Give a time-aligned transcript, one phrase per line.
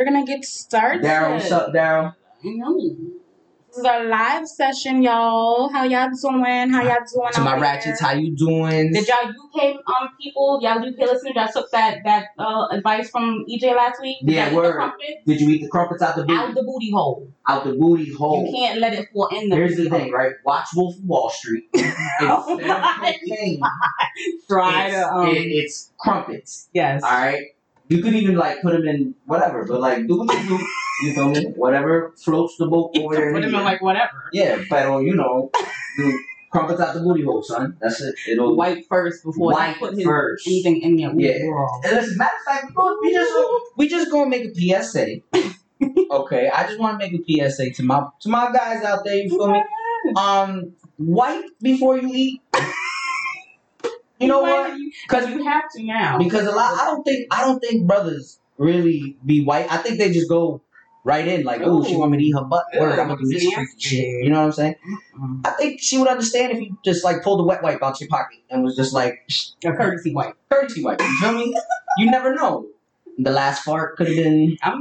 [0.00, 1.02] We're gonna get started.
[1.04, 2.14] Daryl, what's up, Daryl?
[2.42, 5.68] This is our live session, y'all.
[5.70, 6.70] How y'all doing?
[6.70, 7.32] How y'all doing?
[7.34, 7.60] To my out there?
[7.60, 8.92] ratchets, how you doing?
[8.94, 13.44] Did y'all UK um people, y'all UK listeners, y'all took that that uh, advice from
[13.46, 14.16] EJ last week?
[14.24, 14.92] Did Yeah, y'all eat the word.
[15.26, 16.32] Did you eat the crumpets out the booty?
[16.40, 17.30] Out the booty hole.
[17.46, 18.46] out the booty hole.
[18.46, 20.32] You can't let it fall in the Here's the booty thing, right?
[20.46, 21.64] Watch Wolf of Wall Street.
[22.22, 23.60] Oh my cocaine,
[24.48, 26.70] Try it's, to um it- it's crumpets.
[26.72, 27.02] yes.
[27.02, 27.48] All right.
[27.90, 30.66] You could even like put them in whatever, but like do what you do.
[31.02, 31.44] You feel me?
[31.56, 33.32] Whatever floats the boat over there.
[33.32, 34.30] Put them in like whatever.
[34.32, 35.50] yeah, but you know,
[35.96, 36.18] do
[36.52, 37.76] crumpets out the booty hole, son.
[37.80, 38.14] That's it.
[38.28, 38.54] It'll.
[38.56, 40.46] Wipe first before Wipe put his first.
[40.46, 41.10] anything in there.
[41.10, 41.38] Ooh, Yeah.
[41.38, 41.80] girl.
[41.84, 43.32] And listen, matter of fact, we we just
[43.76, 45.06] we just gonna make a PSA.
[46.12, 49.16] okay, I just want to make a PSA to my to my guys out there.
[49.16, 49.62] You feel me?
[50.16, 52.42] Um, wipe before you eat.
[54.20, 54.76] You know what?
[55.08, 56.18] Because you have to now.
[56.18, 59.70] Because a lot, I don't think I don't think brothers really be white.
[59.72, 60.60] I think they just go
[61.02, 62.64] right in like, oh, she want me to eat her butt.
[62.78, 64.24] Word, I'm gonna do this freaky shit.
[64.24, 64.74] You know what I'm saying?
[65.18, 65.46] Mm-mm.
[65.46, 68.08] I think she would understand if you just like pulled a wet wipe out your
[68.10, 69.14] pocket and was just like
[69.64, 70.34] A courtesy wipe.
[70.50, 71.00] courtesy wipe.
[71.00, 71.56] You feel me?
[71.96, 72.66] You never know.
[73.18, 74.56] The last fart could have been.
[74.62, 74.80] I'm.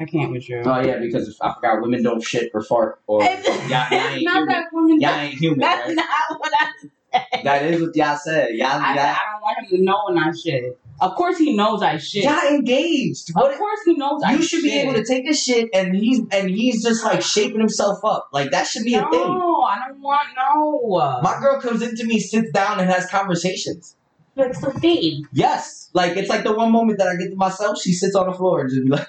[0.00, 0.62] I can't with you.
[0.64, 4.24] Oh yeah, because if, I forgot women don't shit or fart or y'all, y'all ain't
[4.24, 5.00] not human.
[5.00, 5.58] Y'all ain't human.
[5.60, 5.96] That's Right?
[5.96, 6.68] not what I.
[7.44, 8.50] That is what y'all said.
[8.54, 10.78] Y'all, I y'all, I don't want him to know when I shit.
[11.00, 12.24] Of course he knows I shit.
[12.24, 13.30] y'all engaged.
[13.32, 15.96] What Of course he knows I you should be able to take a shit and
[15.96, 18.28] he's and he's just like shaping himself up.
[18.32, 19.38] Like that should be no, a thing.
[19.38, 21.20] No, I don't want no.
[21.22, 23.96] My girl comes into me, sits down, and has conversations.
[24.36, 25.24] It's the thing.
[25.32, 27.78] Yes, like it's like the one moment that I get to myself.
[27.80, 29.08] She sits on the floor and just be like,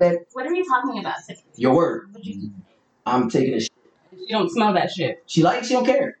[0.32, 1.16] What are you talking about?
[1.56, 2.52] "Your word." You-
[3.06, 3.70] I'm taking a shit.
[4.12, 5.22] You don't smell that shit.
[5.26, 5.68] She likes.
[5.68, 6.18] She don't care.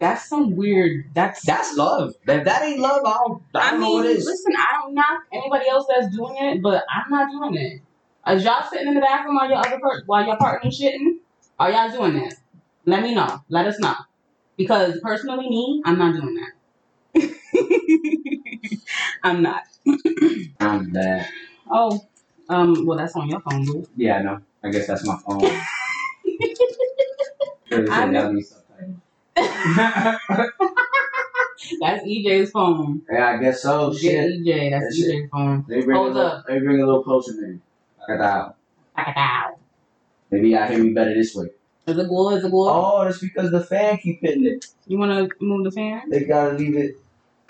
[0.00, 1.04] That's some weird.
[1.14, 1.44] That's.
[1.46, 2.14] That's love.
[2.26, 3.42] If that ain't love, I don't.
[3.54, 4.24] I I don't mean, know what is.
[4.26, 7.82] listen, I don't knock anybody else that's doing it, but I'm not doing it.
[8.32, 11.18] Is y'all sitting in the bathroom while your other per- while your partner shitting?
[11.58, 12.34] Are y'all doing that?
[12.86, 13.40] Let me know.
[13.50, 13.94] Let us know.
[14.56, 16.52] Because personally, me, I'm not doing that.
[19.22, 19.62] I'm not.
[20.60, 21.28] I'm bad.
[21.70, 22.00] Oh,
[22.48, 22.86] um.
[22.86, 23.86] Well, that's on your phone, boo.
[23.96, 24.38] Yeah, I know.
[24.64, 25.44] I guess that's my phone.
[27.90, 28.40] I know.
[31.80, 33.02] That's EJ's phone.
[33.10, 33.90] Yeah, I guess so.
[33.92, 34.40] Get Shit.
[34.42, 34.70] EJ.
[34.70, 35.64] That's That's EJ's phone.
[35.68, 36.44] Let me bring, Hold a little, up.
[36.48, 37.60] let me bring a little closer, it
[38.26, 38.56] out.
[38.98, 39.04] Is
[40.30, 41.46] Maybe y'all hear me better this way.
[41.86, 42.32] Is it good?
[42.38, 42.68] Is it good?
[42.68, 44.66] Oh, that's because the fan keep hitting it.
[44.86, 46.08] You want to move the fan?
[46.10, 46.96] They gotta leave it.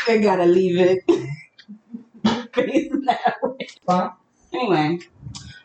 [0.06, 1.00] They gotta leave it.
[2.54, 3.68] Facing that way.
[4.52, 4.98] Anyway,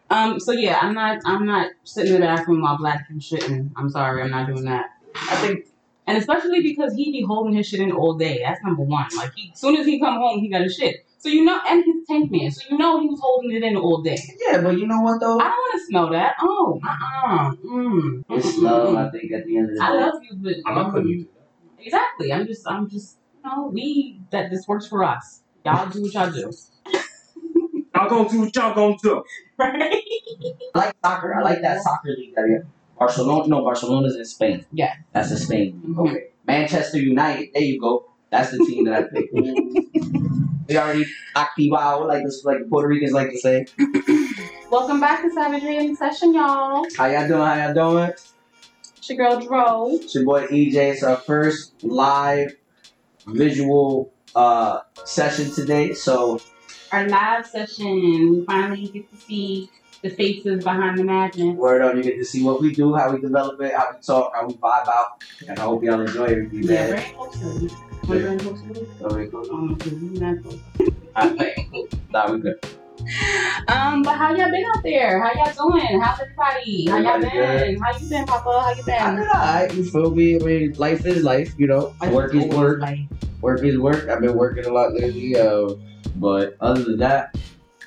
[0.10, 3.72] um, so yeah, I'm not, I'm not sitting in the bathroom while black people shitting.
[3.76, 4.92] I'm sorry, I'm not doing that.
[5.16, 5.66] I think,
[6.08, 8.42] and especially because he be holding his shit in all day.
[8.44, 9.08] That's number one.
[9.16, 11.06] Like, he, as soon as he come home, he got his shit.
[11.18, 13.64] So you know, and he's a tank man, so you know he was holding it
[13.64, 14.20] in all day.
[14.46, 15.40] Yeah, but you know what though?
[15.40, 16.36] I don't want to smell that.
[16.40, 17.56] Oh, uh-uh.
[17.66, 18.24] Mm.
[18.30, 19.86] It's love, I think, at the end of the day.
[19.86, 21.28] I love you, but I'm not putting you um,
[21.80, 22.32] exactly.
[22.32, 25.42] I'm just, I'm just, you know, we that this works for us.
[25.66, 26.52] Y'all do what y'all do,
[27.96, 29.24] Y'all gonna do what y'all gonna do.
[29.58, 29.82] right?
[30.76, 31.34] I like soccer.
[31.34, 32.68] I like that soccer league that you
[32.98, 33.48] Barcelona.
[33.48, 34.66] No, Barcelona's in Spain.
[34.72, 34.94] Yeah.
[35.14, 35.82] That's in Spain.
[35.86, 36.08] Mhm.
[36.10, 36.24] Okay.
[36.48, 37.50] Manchester United.
[37.54, 38.06] There you go.
[38.30, 39.34] That's the team that I picked.
[40.68, 41.06] they already
[41.36, 43.66] activado, like this, like the Puerto Ricans like to say.
[44.72, 46.86] Welcome back to Savagery in Session, y'all.
[46.98, 47.42] How y'all doing?
[47.42, 48.12] How y'all doing?
[48.98, 49.90] It's your girl Dro.
[50.02, 50.76] It's your boy EJ.
[50.94, 52.56] It's our first live
[53.28, 55.94] visual uh session today.
[55.94, 56.40] So
[56.92, 58.32] Our live session.
[58.40, 59.70] We finally get to see
[60.06, 61.56] the faces behind the madness.
[61.58, 64.00] word on, you get to see what we do, how we develop it, how we
[64.02, 66.64] talk, how we vibe out, and I hope y'all enjoy everything.
[66.64, 66.88] Yeah, man.
[66.92, 67.72] very close to it.
[68.08, 68.88] Wanna bring it close to it?
[69.02, 69.52] Okay, cool.
[69.52, 70.60] Um, 'cause we not close.
[71.18, 71.58] Alright.
[72.12, 72.60] Nah, we good.
[73.68, 75.24] Um, but how y'all been out there?
[75.24, 76.00] How y'all doing?
[76.00, 76.86] How's everybody?
[76.88, 77.82] How y'all been?
[77.82, 78.62] How you been, Papa?
[78.62, 78.96] How you been?
[78.96, 79.20] I been?
[79.22, 80.36] mean, alright, you feel me?
[80.36, 81.96] I mean, life is life, you know.
[82.12, 82.80] Work is work.
[82.82, 83.00] Like,
[83.42, 84.08] Work is work.
[84.08, 85.70] I've been working a lot lately, uh,
[86.16, 87.36] but other than that,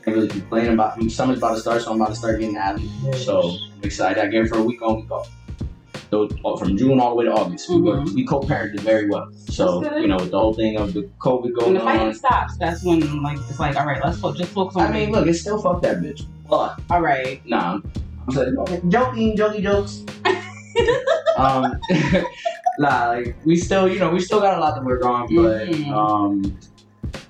[0.08, 0.94] really complain about.
[0.94, 2.78] I mean, summer's about to start, so I'm about to start getting out.
[3.16, 4.22] So I'm excited.
[4.22, 5.30] I get for a week on, week off.
[6.10, 8.14] So uh, from June all the way to August, we work, Mhm.
[8.14, 9.28] we co-parented very well.
[9.34, 12.14] So you know, with the whole thing of the COVID when going the fighting on.
[12.14, 14.86] stops, that's when like it's like, all right, let's fo- just focus on.
[14.86, 16.22] I mean, look, it's still fuck that bitch.
[16.48, 17.42] But all right.
[17.46, 17.80] nah,
[18.26, 18.56] I'm saying
[18.88, 20.02] joking, jokey jokes.
[21.36, 21.78] um,
[22.78, 25.68] nah, like we still, you know, we still got a lot to work on, but
[25.68, 25.92] Mhm.
[25.92, 26.58] um,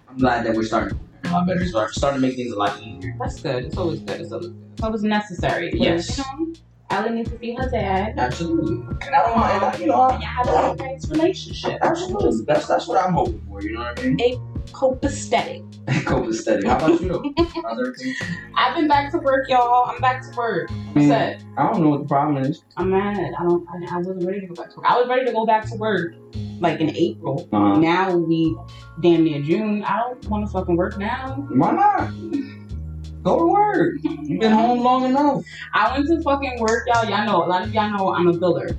[0.09, 0.97] I'm glad that we're starting
[1.29, 1.67] a lot better.
[1.67, 3.15] So I'm starting to make things a lot easier.
[3.19, 3.65] That's good.
[3.67, 4.21] It's always good.
[4.21, 5.71] It's always, it's always necessary.
[5.75, 6.19] Yes.
[6.19, 6.55] You know,
[6.91, 8.15] Allie needs to see her dad.
[8.19, 8.77] Absolutely,
[9.07, 10.49] and I don't mind, you know, And y'all have
[10.81, 11.79] a nice relationship.
[11.83, 12.45] absolutely.
[12.47, 13.63] That's that's what I'm hoping for.
[13.63, 14.21] You know what I mean?
[14.21, 15.65] A copacetic.
[16.05, 16.67] Copacetic.
[16.67, 17.35] How about you?
[17.63, 18.15] How's everything?
[18.55, 19.89] I've been back to work, y'all.
[19.91, 20.71] I'm back to work.
[20.71, 21.43] I mean, Upset.
[21.57, 22.63] I don't know what the problem is.
[22.77, 23.33] I'm mad.
[23.39, 23.67] I don't.
[23.69, 24.87] I, I wasn't ready to go back to work.
[24.91, 26.15] I was ready to go back to work
[26.61, 27.49] like in April.
[27.53, 28.57] Uh, Now we
[29.01, 29.83] damn near June.
[29.85, 31.35] I don't want to fucking work now.
[31.51, 32.11] why not?
[33.29, 33.95] Go to work.
[34.03, 35.45] You've been home long enough.
[35.75, 37.05] I went to fucking work, y'all.
[37.05, 38.77] Y'all know a lot of y'all know I'm a builder.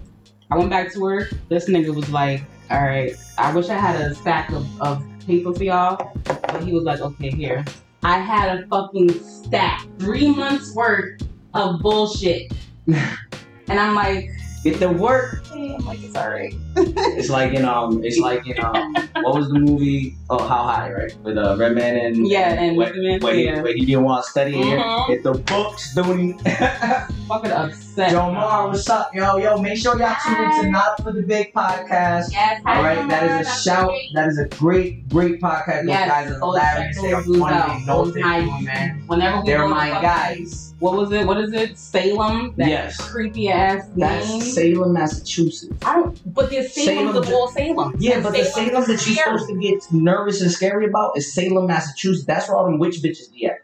[0.49, 1.31] I went back to work.
[1.49, 2.41] This nigga was like,
[2.71, 6.73] "All right, I wish I had a stack of, of paper for y'all," but he
[6.73, 7.63] was like, "Okay, here."
[8.01, 11.21] I had a fucking stack, three months worth
[11.53, 12.51] of bullshit,
[12.87, 14.31] and I'm like,
[14.63, 15.41] Get to work.
[15.59, 16.53] I'm like, it's alright.
[16.77, 20.15] It's like in um, it's like in um, what was the movie?
[20.29, 21.17] Oh, How High, right?
[21.23, 23.03] With a uh, Redman and Yeah, and when, Mr.
[23.03, 23.61] Man, when, he, yeah.
[23.61, 24.77] when he didn't want to study here.
[24.79, 25.07] Mhm.
[25.07, 26.39] Hit the books, dude.
[27.27, 28.11] Fucking upset.
[28.11, 29.57] Joe Mar, what's up, yo, yo?
[29.61, 32.31] Make sure y'all tune into Not for the Big podcast.
[32.31, 33.89] Yes, All right, that is a that's shout.
[33.89, 34.09] great.
[34.13, 35.81] That is a great, great podcast.
[35.81, 37.01] Those Yes, guys are hilarious.
[37.01, 37.79] They are funny.
[37.79, 39.03] They know what they're doing, man.
[39.07, 40.73] Whenever They're my guys.
[40.79, 41.27] What was it?
[41.27, 41.77] What is it?
[41.77, 42.53] Salem.
[42.55, 42.97] That Yes.
[43.11, 43.97] creepy ass name.
[43.97, 45.48] That's Salem, Massachusetts.
[45.85, 46.33] I don't.
[46.33, 47.95] But there's Salem's Salem, of all Salem.
[47.99, 51.67] Yeah, but the Salem that you're supposed to get nervous and scary about is Salem,
[51.67, 52.25] Massachusetts.
[52.25, 53.59] That's where all them witch bitches be at.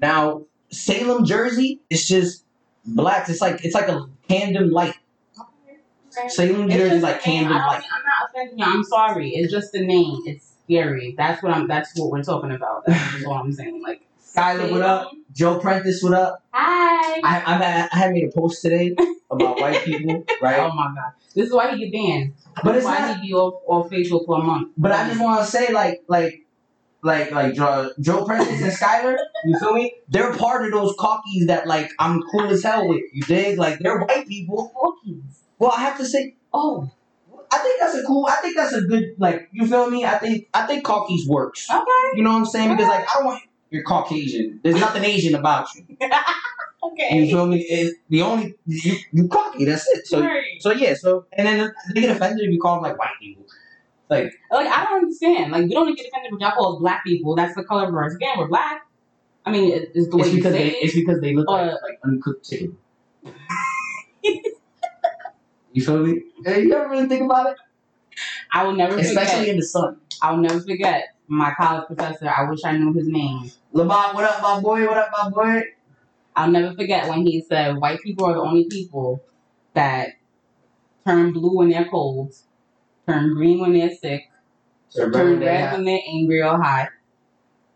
[0.00, 2.44] Now, Salem, Jersey, it's just
[2.84, 3.28] blacks.
[3.28, 4.94] It's like it's like a Camden light.
[6.28, 7.24] Salem, It's Jersey, just like the.
[7.24, 7.82] Camden light.
[7.82, 8.64] I'm not offending you.
[8.64, 9.30] I'm sorry.
[9.30, 10.18] It's just the name.
[10.26, 11.14] It's scary.
[11.16, 11.66] That's what I'm.
[11.68, 12.84] That's what we're talking about.
[12.86, 13.82] That's all I'm saying.
[13.82, 14.02] Like
[14.34, 15.10] Skylar, what up?
[15.32, 16.42] Joe Prentice, what up?
[16.52, 17.20] Hi.
[17.22, 18.94] I, I've had, I had made a post today
[19.30, 20.60] about white people, right?
[20.60, 21.12] Oh my god.
[21.34, 22.34] This is why he get banned.
[22.62, 23.20] But it's why not.
[23.20, 24.72] he be off, off Facebook for a month.
[24.76, 26.46] But I just want to say, like, like,
[27.02, 29.16] like, like Joe, Joe Prentice and Skylar.
[29.44, 29.94] You feel me?
[30.08, 33.02] They're part of those cockies that, like, I'm cool as hell with.
[33.12, 33.58] You dig?
[33.58, 34.72] Like, they're white people.
[34.74, 35.22] Cockies.
[35.58, 36.90] Well, I have to say, Oh.
[37.54, 38.26] I think that's a cool.
[38.30, 39.14] I think that's a good.
[39.18, 40.06] Like, you feel me?
[40.06, 41.68] I think I think cockies works.
[41.70, 41.82] Okay.
[42.14, 42.70] You know what I'm saying?
[42.70, 43.42] Because like, I don't want
[43.72, 44.60] you're Caucasian.
[44.62, 45.96] There's nothing Asian about you.
[46.84, 47.14] Okay.
[47.16, 47.92] You feel me?
[48.10, 49.64] The only you you cocky.
[49.64, 50.04] That's it.
[50.04, 50.60] So Right.
[50.60, 50.94] so yeah.
[50.94, 53.44] So and then they get offended if you call them like white people.
[54.10, 55.52] Like Like I don't understand.
[55.52, 57.36] Like we don't get offended when y'all call us black people.
[57.36, 58.30] That's the color of our skin.
[58.36, 58.82] We're black.
[59.46, 60.76] I mean, it- it's the way it's you because they it.
[60.82, 62.76] it's because they look like, Uh, like uncooked chicken.
[65.72, 66.20] you feel me?
[66.44, 67.56] Hey, you ever really think about it?
[68.52, 69.48] I will never Especially forget.
[69.48, 69.98] in the sun.
[70.20, 72.28] I'll never forget my college professor.
[72.28, 73.50] I wish I knew his name.
[73.72, 74.86] Lamont, what up, my boy?
[74.86, 75.62] What up, my boy?
[76.36, 79.22] I'll never forget when he said, "White people are the only people
[79.72, 80.10] that
[81.06, 82.34] turn blue when they're cold,
[83.06, 84.24] turn green when they're sick,
[84.90, 86.90] So turn red when they're angry or hot,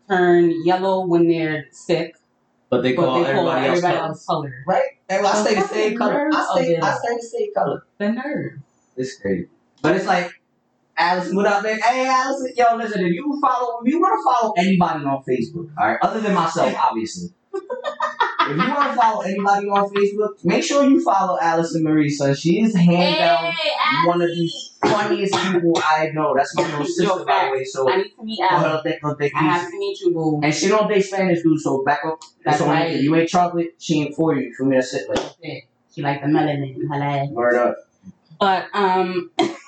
[0.07, 2.15] turn yellow when they're sick,
[2.69, 4.83] but they but call they call everybody, everybody else colored." Right?
[5.09, 6.13] Well, I stay the same color.
[6.13, 7.85] I nerve stay, of oh, it I the same color.
[7.97, 8.59] The nerve.
[8.97, 9.47] It's crazy.
[9.81, 10.31] But it's like,
[10.99, 11.79] Alice, what up, man?
[11.79, 15.69] Hey, Alice, yo, listen, if you follow, if you want to follow anybody on Facebook,
[15.77, 17.29] all right, other than myself, obviously.
[17.53, 22.35] if you want to follow anybody on Facebook, make sure you follow Allison Marisa.
[22.35, 23.53] She is hands down
[24.07, 24.51] one of the
[24.81, 26.33] funniest people I know.
[26.35, 27.63] That's my little sister, by the way.
[27.63, 28.85] So, I need to meet go Alex.
[28.85, 30.41] ahead, take, I have to meet you, boo.
[30.43, 32.19] And she don't date Spanish dudes, so back up.
[32.43, 32.99] That's only right.
[32.99, 34.51] you ain't chocolate, she ain't for you.
[34.55, 34.77] Feel me?
[34.77, 35.07] That's it.
[35.09, 35.67] Like.
[35.93, 37.77] She like the melanin in her word up.
[38.39, 39.31] But um,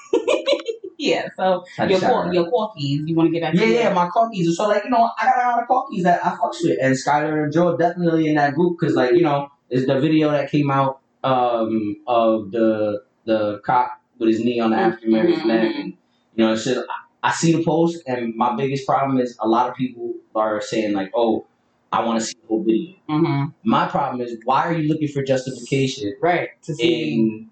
[0.99, 1.29] yeah.
[1.37, 3.55] So your cor- your corkies, you want to get back?
[3.55, 3.95] Yeah, to yeah, that?
[3.95, 4.55] my cookies.
[4.57, 6.95] So like, you know, I got a lot of cookies that I fucks with, and
[6.95, 10.51] Skylar and Joe definitely in that group because like, you know, it's the video that
[10.51, 15.47] came out um of the the cop with his knee on the African American's Mhm.
[15.47, 15.87] neck, and
[16.35, 19.47] you know, it's just I, I see the post, and my biggest problem is a
[19.47, 21.47] lot of people are saying like, oh,
[21.91, 22.95] I want to see the whole video.
[23.09, 23.53] Mhm.
[23.63, 26.49] My problem is why are you looking for justification Right.
[26.63, 27.49] To see in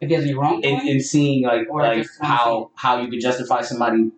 [0.00, 0.62] if there's any wrong.
[0.62, 4.10] in, in seeing like Or like how how you could justify somebody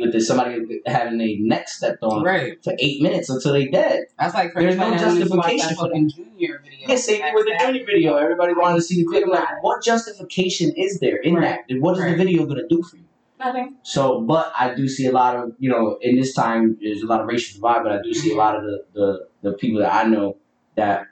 [0.00, 2.62] with this somebody having a neck stepped on Right.
[2.62, 4.04] for eight minutes until they dead.
[4.18, 6.88] That's like There's no everybody that wanted to watch justification for fucking junior video.
[6.88, 8.16] Yeah, same thing with the Junior video.
[8.16, 9.28] Everybody wanted to see the video.
[9.28, 11.60] Like, what justification is there in Right.
[11.68, 11.80] that?
[11.80, 13.04] What is the video gonna do for you?
[13.38, 13.76] Nothing.
[13.82, 17.06] So, but I do see a lot of you know in this time there's a
[17.06, 18.38] lot of racial divide, but I do see a mm-hmm.
[18.38, 20.36] lot of the the, the people that I know
[20.76, 21.08] that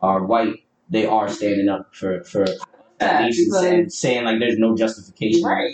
[0.00, 0.64] are white.
[0.88, 2.46] They are standing up for for
[3.04, 5.44] at least saying, saying like there's no justification.
[5.44, 5.72] Right.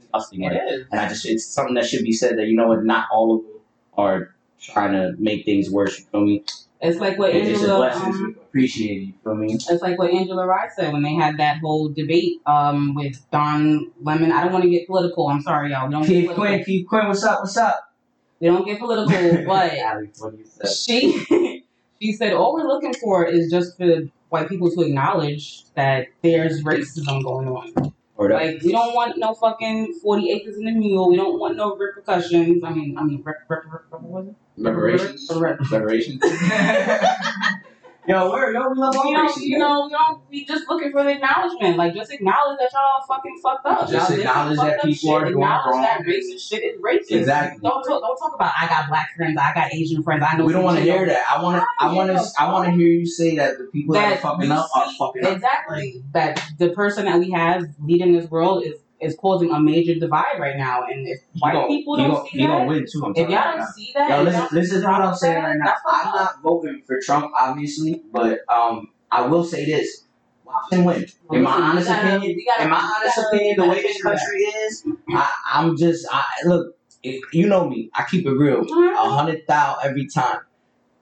[0.00, 0.44] Disgusting.
[0.44, 0.86] It is.
[0.90, 3.36] and I just it's something that should be said that you know what not all
[3.36, 3.60] of them
[3.96, 5.98] are trying to make things worse.
[5.98, 6.44] You feel me?
[6.82, 7.90] It's like what It's just a Angela.
[7.92, 9.04] Um, to appreciate it.
[9.06, 9.52] You feel me?
[9.52, 13.90] it's like what Angela Rye said when they had that whole debate um with Don
[14.02, 14.32] Lemon.
[14.32, 15.28] I don't want to get political.
[15.28, 15.86] I'm sorry, y'all.
[15.86, 16.34] We don't get Keith.
[16.34, 17.40] Quinn, Keith Quinn, what's up?
[17.40, 17.94] What's up?
[18.40, 20.72] We don't get political, but Alex, what do you say?
[20.72, 21.64] she
[22.00, 26.64] she said all we're looking for is just for white people to acknowledge that there's
[26.64, 27.92] racism going on.
[28.16, 28.42] Or that.
[28.42, 31.10] Like we don't want no fucking forty acres in the mule.
[31.10, 32.62] We don't want no repercussions.
[32.62, 34.34] I mean, I mean, rep, rep, rep, what was it?
[34.58, 35.30] reparations.
[35.34, 36.22] Reparations.
[38.06, 40.20] yo, where yo we love You know, you know, we don't.
[40.30, 41.76] We just looking for the acknowledgement.
[41.76, 43.88] Like, just acknowledge that y'all fucking fucked up.
[43.88, 45.10] Just y'all acknowledge that fucked people shit.
[45.10, 45.82] are doing acknowledge wrong.
[45.82, 47.18] that racist shit is racist.
[47.18, 47.60] Exactly.
[47.62, 48.02] Don't talk.
[48.02, 49.38] Don't talk about I got black friends.
[49.40, 50.24] I got Asian friends.
[50.26, 50.44] I know.
[50.44, 51.24] we don't want to hear that.
[51.30, 51.66] I want to.
[51.80, 52.24] I want to.
[52.38, 54.86] I want to hear you say that the people that, are fucking you up are
[54.88, 55.32] see- fucking up.
[55.32, 56.02] Exactly.
[56.12, 60.38] That the person that we have leading this world is is causing a major divide
[60.38, 63.02] right now, and if white gon- people don't gon- see that, gonna win too.
[63.04, 65.74] I'm if y'all don't see that, Yo, listen, listen to what I'm saying right now.
[65.86, 66.14] I'm up.
[66.14, 70.04] not voting for Trump, obviously, but um, I will say this:
[70.44, 71.06] watch him win.
[71.32, 74.12] In my honest gotta- opinion, gotta- in my honest opinion, the way this think of
[74.12, 74.18] that.
[74.18, 76.76] country is, I, I'm just, I look.
[77.02, 77.88] If, you know me.
[77.94, 78.60] I keep it real.
[78.60, 80.40] A hundred thou every time.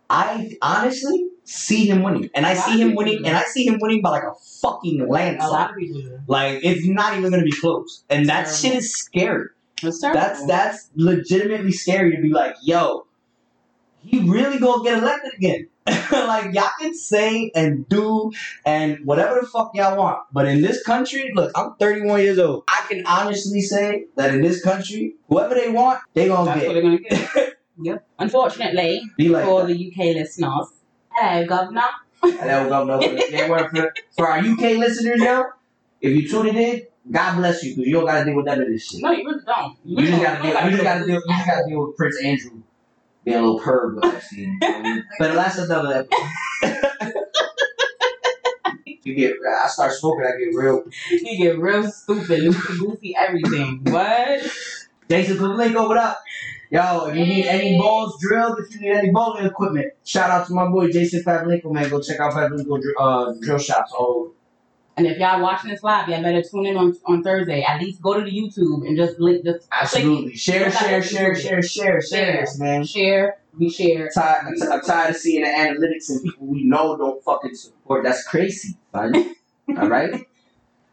[0.09, 4.03] I honestly see him winning, and I see him winning, and I see him winning
[4.03, 5.51] by like a fucking landslide.
[5.51, 6.19] lot of people do.
[6.27, 8.53] Like it's not even gonna be close, and that Terrible.
[8.57, 9.47] shit is scary.
[9.77, 9.99] Terrible.
[10.13, 13.07] That's that's legitimately scary to be like, yo,
[14.01, 15.69] he really gonna get elected again.
[16.13, 18.31] like y'all can say and do
[18.67, 22.65] and whatever the fuck y'all want, but in this country, look, I'm 31 years old.
[22.69, 26.75] I can honestly say that in this country, whoever they want, they gonna That's what
[26.75, 26.75] get.
[26.75, 27.55] they're gonna get.
[27.83, 28.07] yep.
[28.19, 29.69] Unfortunately, like for that.
[29.69, 30.67] the UK listeners,
[31.19, 31.83] hello, governor.
[32.23, 35.45] That was up, no, yeah, word for, for our UK listeners, yo.
[36.01, 38.67] If you tuned in, God bless you, because you don't gotta deal with that of
[38.67, 39.03] this shit.
[39.03, 39.77] No, you really don't.
[39.85, 40.23] You just don't.
[40.23, 40.65] gotta deal.
[40.65, 41.15] You just gotta deal.
[41.15, 42.63] You just gotta deal with Prince Andrew
[43.25, 44.59] being a little perv with scene.
[45.19, 46.07] but that's another.
[46.63, 47.15] episode.
[49.05, 49.35] you get.
[49.65, 50.25] I start smoking.
[50.25, 50.85] I get real.
[51.11, 53.81] You get real stupid, loopy, goofy, everything.
[53.85, 54.41] What?
[55.09, 56.21] Jason Pavlenko, what up?
[56.71, 60.47] Yo, if you need any balls drilled, if you need any bowling equipment, shout out
[60.47, 61.89] to my boy Jason Pavlenko, man.
[61.89, 64.31] Go check out Pavlenko uh, drill shops all over.
[64.99, 67.63] And if y'all watching this live, y'all better tune in on, on Thursday.
[67.63, 70.37] At least go to the YouTube and just link, just Absolutely.
[70.37, 72.85] Share, at share, share, share, share, share man.
[72.85, 74.11] share, we share.
[74.17, 78.05] I'm tired, I'm, tired of seeing the analytics and people we know don't fucking support.
[78.05, 78.77] That's crazy.
[78.93, 79.09] All
[79.89, 80.27] right?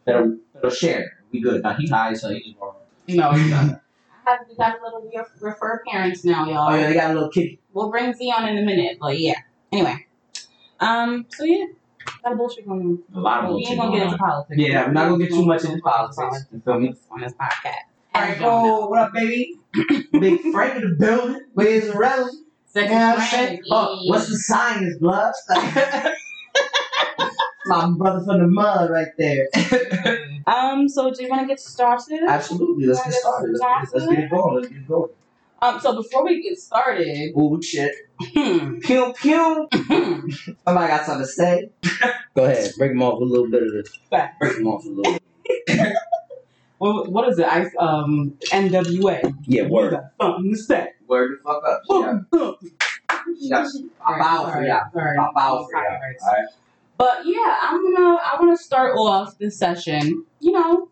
[0.06, 1.18] Better, better share.
[1.32, 1.64] We good.
[1.64, 2.76] Now he high, so he's more.
[3.08, 3.80] No, you don't.
[4.28, 6.72] I have, we got a little re- refer parents now, y'all.
[6.72, 7.60] Oh yeah, they got a little kitty.
[7.74, 9.36] We'll bring Zion in a minute, but yeah.
[9.72, 10.06] Anyway,
[10.80, 11.66] um, so yeah,
[12.24, 13.04] got a bullshit going on.
[13.16, 14.58] A lot of Well, we bullshit ain't gonna get into politics.
[14.60, 16.46] Yeah, we're not gonna get too much into politics.
[16.52, 16.96] You feel me?
[17.12, 17.84] on this podcast.
[18.16, 18.90] Alright, cool.
[18.90, 19.60] What up, baby?
[20.14, 21.42] Big Frank in the building.
[21.54, 22.32] Where's the rally?
[22.66, 23.62] Second You know what I'm friend, saying?
[23.72, 24.84] Oh, what's the sign?
[24.86, 25.34] Is blood?
[27.68, 29.48] My brother from the mud right there.
[30.48, 32.22] Um, so do you want to get started?
[32.28, 32.86] Absolutely.
[32.86, 33.52] Let's get started.
[33.60, 34.56] Let's, let's, let's get it going.
[34.56, 35.10] Let's get it going.
[35.62, 37.92] Um, so before we get started, oh shit.
[38.34, 38.82] Pew
[39.14, 39.68] pew.
[39.74, 41.70] Somebody got something to say?
[42.36, 42.72] Go ahead.
[42.78, 43.90] Break them off a little bit of this.
[44.10, 44.40] Fact.
[44.40, 45.18] Break them off a little
[45.68, 45.96] bit.
[46.78, 47.46] what, what is it?
[47.48, 49.34] I um NWA.
[49.48, 49.92] Yeah, You word.
[49.92, 50.90] got something to say.
[51.08, 51.82] Word the fuck up.
[51.90, 52.70] Yeah.
[53.40, 53.68] You got
[54.06, 54.82] I bow for y'all.
[54.94, 55.18] Sorry.
[55.18, 55.84] I bow for y'all.
[55.92, 56.24] Copyrights.
[56.24, 56.46] Alright.
[56.98, 60.26] But yeah, I'm gonna I wanna start off this session.
[60.40, 60.90] You know,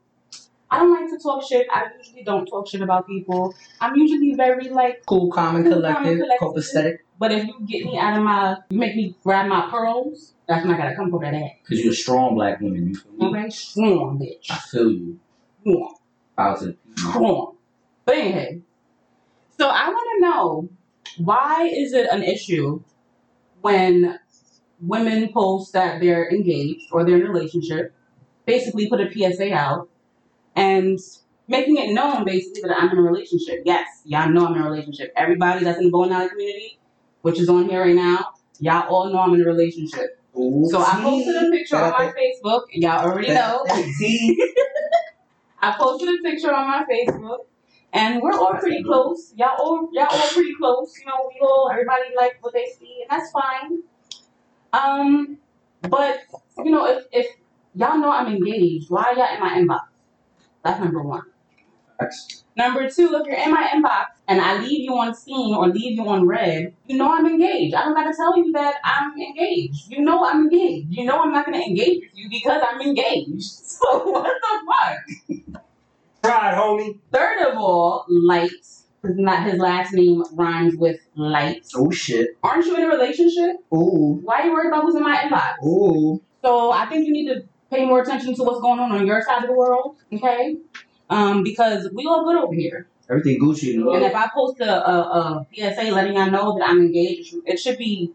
[0.70, 1.68] I don't like to talk shit.
[1.72, 3.54] I usually don't talk shit about people.
[3.80, 6.40] I'm usually very like Cool, calm, and Cool, calm, collective.
[6.42, 6.98] Copacetic.
[7.20, 10.66] but if you get me out of my you make me grab my pearls, that's
[10.66, 11.52] when I gotta come for that ass.
[11.64, 12.90] Because you're a strong black woman.
[12.90, 13.40] You feel me?
[13.40, 13.50] Okay?
[13.50, 14.52] Strong bitch.
[14.52, 15.20] I feel you.
[15.62, 15.96] Strong.
[16.36, 17.12] Bow to the people.
[17.12, 17.56] Strong.
[18.06, 18.62] But anyway.
[19.58, 20.70] So I wanna know
[21.18, 22.82] why is it an issue
[23.62, 24.20] when
[24.86, 27.94] women post that they're engaged or they're in a relationship,
[28.46, 29.90] basically put a PSA out,
[30.56, 31.00] and
[31.48, 33.62] making it known basically that I'm in a relationship.
[33.66, 35.14] Yes, y'all know I'm in a relationship.
[35.16, 36.80] Everybody that's in the Bowen Alley community,
[37.22, 40.20] which is on here right now, y'all all know I'm in a relationship.
[40.38, 43.64] Ooh, So I posted a picture on my Facebook, and y'all already know.
[45.62, 47.46] I posted a picture on my Facebook,
[47.94, 49.34] and we're all pretty close.
[49.38, 50.98] Y'all all y'all all pretty close.
[51.00, 53.84] You know, we all everybody like what they see, and that's fine.
[54.74, 55.38] Um,
[55.82, 56.22] but
[56.58, 57.28] you know, if if
[57.76, 59.88] y'all know I'm engaged, why y'all in my inbox?
[60.64, 61.24] That's number one.
[62.00, 62.44] Facts.
[62.56, 65.98] Number two, if you're in my inbox and I leave you on scene or leave
[65.98, 67.76] you on red, you know I'm engaged.
[67.76, 69.92] I don't gotta tell you that I'm engaged.
[69.92, 70.88] You know I'm engaged.
[70.92, 73.52] You know I'm not gonna engage with you because I'm engaged.
[73.74, 75.62] So what the fuck?
[76.22, 77.00] Pride, homie.
[77.12, 78.52] Third of all, light.
[79.04, 81.68] Not his last name rhymes with light.
[81.76, 82.38] Oh, shit.
[82.42, 83.58] Aren't you in a relationship?
[83.74, 84.22] Ooh.
[84.24, 85.64] Why are you worried about who's in my inbox?
[85.66, 86.22] Ooh.
[86.42, 89.22] So I think you need to pay more attention to what's going on on your
[89.22, 90.58] side of the world, okay?
[91.10, 92.88] Um, because we all good over here.
[93.10, 96.58] Everything Gucci in the And if I post a, a, a PSA letting y'all know
[96.58, 98.14] that I'm engaged, it should be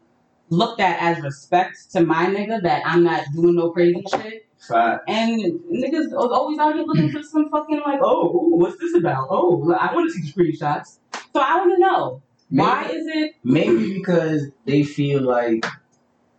[0.49, 4.47] looked at as respect to my nigga that I'm not doing no crazy shit.
[4.58, 5.08] Fact.
[5.08, 8.94] And niggas was always out here looking for some fucking like, oh, ooh, what's this
[8.94, 9.28] about?
[9.30, 10.98] Oh, I want to see the screenshots.
[11.32, 13.34] So I want to know why is it?
[13.44, 15.64] maybe because they feel like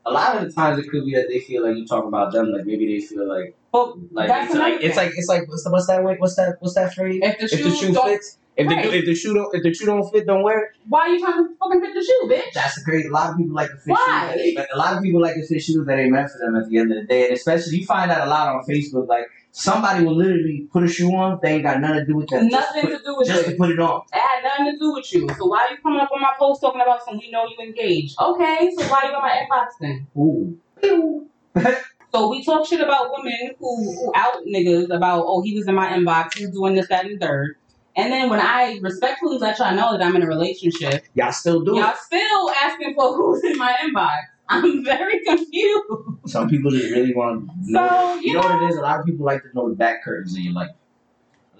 [0.05, 2.33] a lot of the times it could be that they feel like you talk about
[2.33, 5.47] them, like maybe they feel like Well, like that's it's like it's like it's like
[5.47, 7.19] what's, the, what's that what's that what's that phrase?
[7.23, 8.83] if the If the shoe fits, if Right.
[8.83, 10.69] the if the shoe don't if the shoe don't fit, don't wear it.
[10.87, 12.53] why are you trying to fucking fit the shoe, bitch?
[12.53, 13.05] That's great.
[13.05, 14.35] A lot of people like to fit Why?
[14.37, 14.65] shoes.
[14.73, 16.77] A lot of people like to fit shoes that ain't meant for them at the
[16.77, 19.07] end of the day, and especially you find that a lot on Facebook.
[19.07, 22.29] Like somebody will literally put a shoe on, they ain't got nothing to do with
[22.29, 22.43] that.
[22.43, 24.01] Nothing just to do with just to put it on.
[24.13, 25.27] It had nothing to do with you.
[25.37, 27.65] So why are you coming up on my post talking about some we know you
[27.65, 28.15] engaged?
[28.21, 30.07] Okay, so why are you on my inbox then?
[30.17, 31.27] Ooh.
[32.11, 35.75] So we talk shit about women who, who out niggas about, oh, he was in
[35.75, 37.57] my inbox, he's doing this, that, and the third.
[37.95, 41.61] And then when I respectfully let y'all know that I'm in a relationship, Y'all still
[41.61, 44.19] do y'all still asking for who's in my inbox.
[44.47, 45.83] I'm very confused.
[46.25, 47.87] Some people just really want to know.
[47.87, 48.77] So, you, you know what it is?
[48.77, 50.71] A lot of people like to know the back curtains of your life.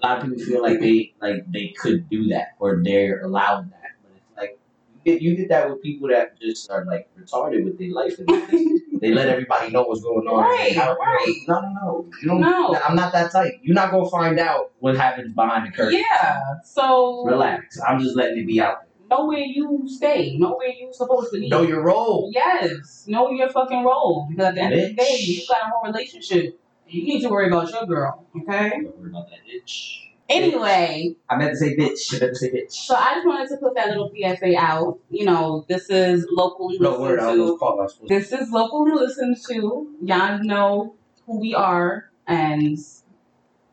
[0.02, 3.70] A lot of people feel like they like they could do that or they're allowed
[3.70, 4.58] that, but it's like
[5.04, 8.18] you get you get that with people that just are like retarded with their life
[8.18, 8.28] and
[9.00, 10.44] they, let everybody know what's going on.
[10.44, 11.34] Right, How- right.
[11.48, 12.10] No, no, no.
[12.22, 12.74] You don't, No.
[12.86, 13.54] I'm not that type.
[13.62, 16.00] You're not gonna find out what happens behind the curtain.
[16.00, 16.40] Yeah.
[16.64, 17.80] So Relax.
[17.80, 20.36] I'm just letting it be out know where you stay.
[20.38, 21.48] Know where you supposed to be.
[21.48, 22.30] Know your role.
[22.32, 24.28] Yes, know your fucking role.
[24.30, 25.26] Because at the end of the day, Bitch.
[25.26, 26.58] you got a whole relationship.
[26.86, 28.70] You need to worry about your girl, okay?
[28.70, 30.09] Don't worry about that bitch.
[30.30, 32.14] Anyway, I meant to say bitch.
[32.14, 32.72] I meant to say bitch.
[32.72, 34.98] so I just wanted to put that little PSA out.
[35.10, 37.18] You know, this is locally No listened word.
[37.20, 37.28] I to.
[37.42, 37.80] almost called.
[37.80, 38.14] I was supposed to.
[38.18, 39.94] This is locally listened to.
[40.02, 40.94] Y'all know
[41.26, 42.78] who we are, and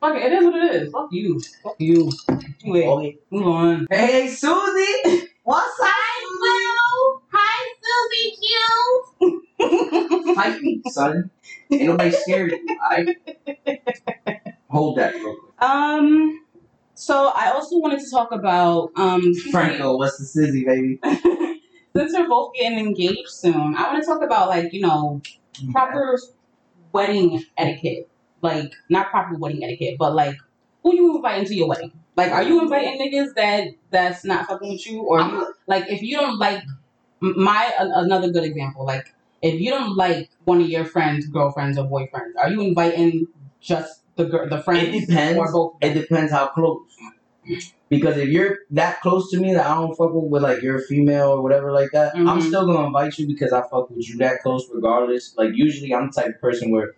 [0.01, 0.91] fuck it, it is what it is.
[0.91, 1.39] Fuck you.
[1.63, 2.11] Fuck you.
[2.63, 3.17] Anyway, Okay.
[3.31, 3.87] move on.
[3.89, 5.27] Hey, Susie.
[5.43, 5.87] What's up?
[7.31, 8.37] Hi, Susie
[9.19, 10.35] Q.
[10.35, 11.29] Fight me, son.
[11.71, 13.17] Ain't nobody scared of you, alright?
[14.69, 15.53] Hold that real quick.
[15.61, 16.41] Um.
[16.97, 19.21] So I also wanted to talk about um.
[19.51, 20.99] Franco, what's the sizzy, baby?
[21.95, 25.21] Since we're both getting engaged soon, I want to talk about like you know
[25.71, 26.17] proper
[26.91, 28.09] wedding etiquette.
[28.41, 30.37] Like not proper wedding etiquette, but like
[30.81, 31.91] who you inviting to your wedding.
[32.15, 36.01] Like, are you inviting niggas that that's not fucking with you, or you like if
[36.01, 36.63] you don't like
[37.19, 41.85] my another good example, like if you don't like one of your friends, girlfriends or
[41.85, 43.27] boyfriends, are you inviting
[43.61, 45.39] just the gir- the friends It depends.
[45.39, 45.73] or both?
[45.81, 46.81] It depends how close.
[47.89, 50.75] Because if you're that close to me that I don't fuck with, with like you're
[50.77, 52.47] a female or whatever like that, I'm Mhm.
[52.47, 55.33] still gonna invite you because I fuck with you that close regardless.
[55.37, 56.95] Like usually I'm the type of person where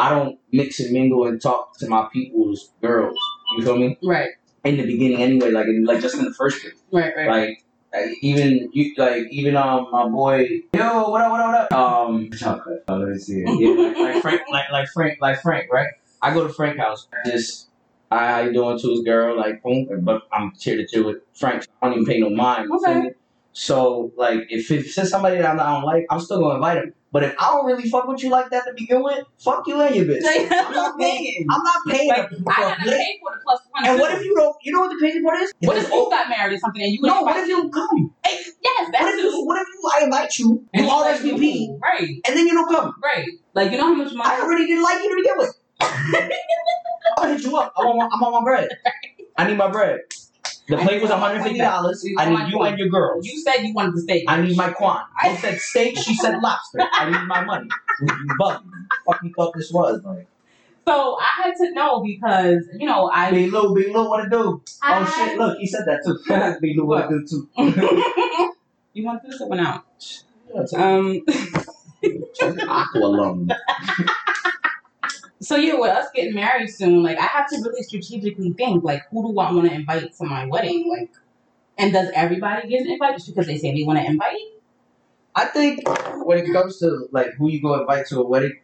[0.00, 3.16] I don't mix and mingle and talk to my people's girls.
[3.56, 3.96] You feel me?
[4.02, 4.30] Right,
[4.64, 6.74] In the beginning anyway, like in, like just in the first place.
[6.90, 7.28] right, right.
[7.28, 11.72] Like, like even you like even um my boy yo what up what up what
[11.72, 15.18] up um chocolate oh, let me see it yeah like, like Frank like like Frank
[15.20, 15.90] like Frank right
[16.22, 17.68] I go to Frank's house just
[18.10, 21.18] I how you doing to his girl like boom but I'm here to chill with
[21.34, 23.10] Frank I don't even pay no mind Okay.
[23.52, 27.24] so like if it's somebody that I don't like I'm still gonna invite him but
[27.24, 29.94] if I don't really fuck with you like that to begin with fuck you and
[29.94, 33.40] your bitch I'm not paying I'm not paying Like, for I gotta pay for the
[33.44, 33.86] plus one.
[33.86, 34.00] and too.
[34.00, 36.28] what if you don't you know what the crazy part is What If you got
[36.28, 38.14] married or something and you no, what if you don't come?
[38.24, 38.38] Yes,
[38.86, 41.80] What that's if you, what if you, I invite you, And you like, RSVP, ooh,
[41.82, 42.94] Right, and then you don't come?
[43.02, 43.26] right.
[43.54, 44.30] Like you know how much money.
[44.30, 45.54] I already didn't like you to begin with.
[45.82, 46.30] I'm
[47.16, 47.72] gonna hit you up.
[47.76, 48.68] I want, my, I'm on my bread.
[49.36, 50.00] I need my bread.
[50.68, 51.18] The plate was $150.
[52.18, 53.26] I need my you and your girls.
[53.26, 54.24] You said you wanted the steak.
[54.28, 55.04] I need my quan.
[55.20, 56.80] I said steak, she said lobster.
[56.92, 57.68] I need my money.
[58.00, 58.64] You bug.
[59.06, 60.00] Fuck you thought this was?
[60.04, 60.26] Like,
[60.88, 63.30] So I had to know because you know I.
[63.30, 64.62] Big Lou, Big Lou, what to do?
[64.82, 66.18] I Oh shit, look, he said that too.
[66.60, 67.48] Big Lou, what to do too.
[68.94, 69.84] you want this one out?
[70.54, 71.20] Yeah, take- Um.
[72.34, 73.48] take Aqua alone.
[75.42, 79.02] So yeah, with us getting married soon, like I have to really strategically think, like,
[79.10, 80.88] who do I want to invite to my wedding?
[80.88, 81.10] Like,
[81.76, 84.36] and does everybody get an invite just because they say they want to invite?
[85.34, 85.80] I think
[86.24, 88.58] when it comes to like who you go invite to a wedding,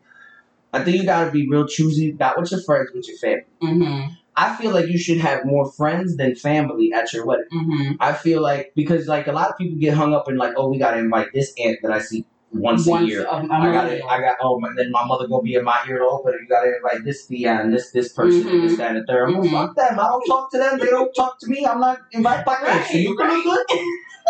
[0.73, 2.13] I think you gotta be real choosy.
[2.13, 3.45] Not with your friends, with your family.
[3.63, 4.13] Mm-hmm.
[4.37, 7.47] I feel like you should have more friends than family at your wedding.
[7.53, 7.93] Mm-hmm.
[7.99, 10.69] I feel like because like a lot of people get hung up in like, oh,
[10.69, 13.25] we gotta invite this aunt that I see once, a year.
[13.25, 14.03] a, I got it.
[14.09, 14.37] I got.
[14.41, 16.35] Oh, my, then my mother gonna be in my ear to open.
[16.35, 16.41] it.
[16.43, 19.35] You gotta invite this and this this person and this that and the 3rd I'm
[19.41, 19.53] like, Mhm.
[19.53, 20.01] fuck them.
[20.01, 20.79] I don't talk to them.
[20.79, 21.67] They don't talk to me.
[21.67, 23.79] I'm not invited by Right, So you can look good.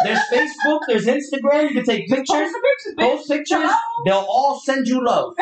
[0.04, 0.80] There's Facebook.
[0.88, 1.68] There's Instagram.
[1.70, 2.26] You can take pictures.
[2.28, 2.94] Post pictures.
[2.98, 3.70] Post pictures.
[4.04, 5.34] They'll all send you love.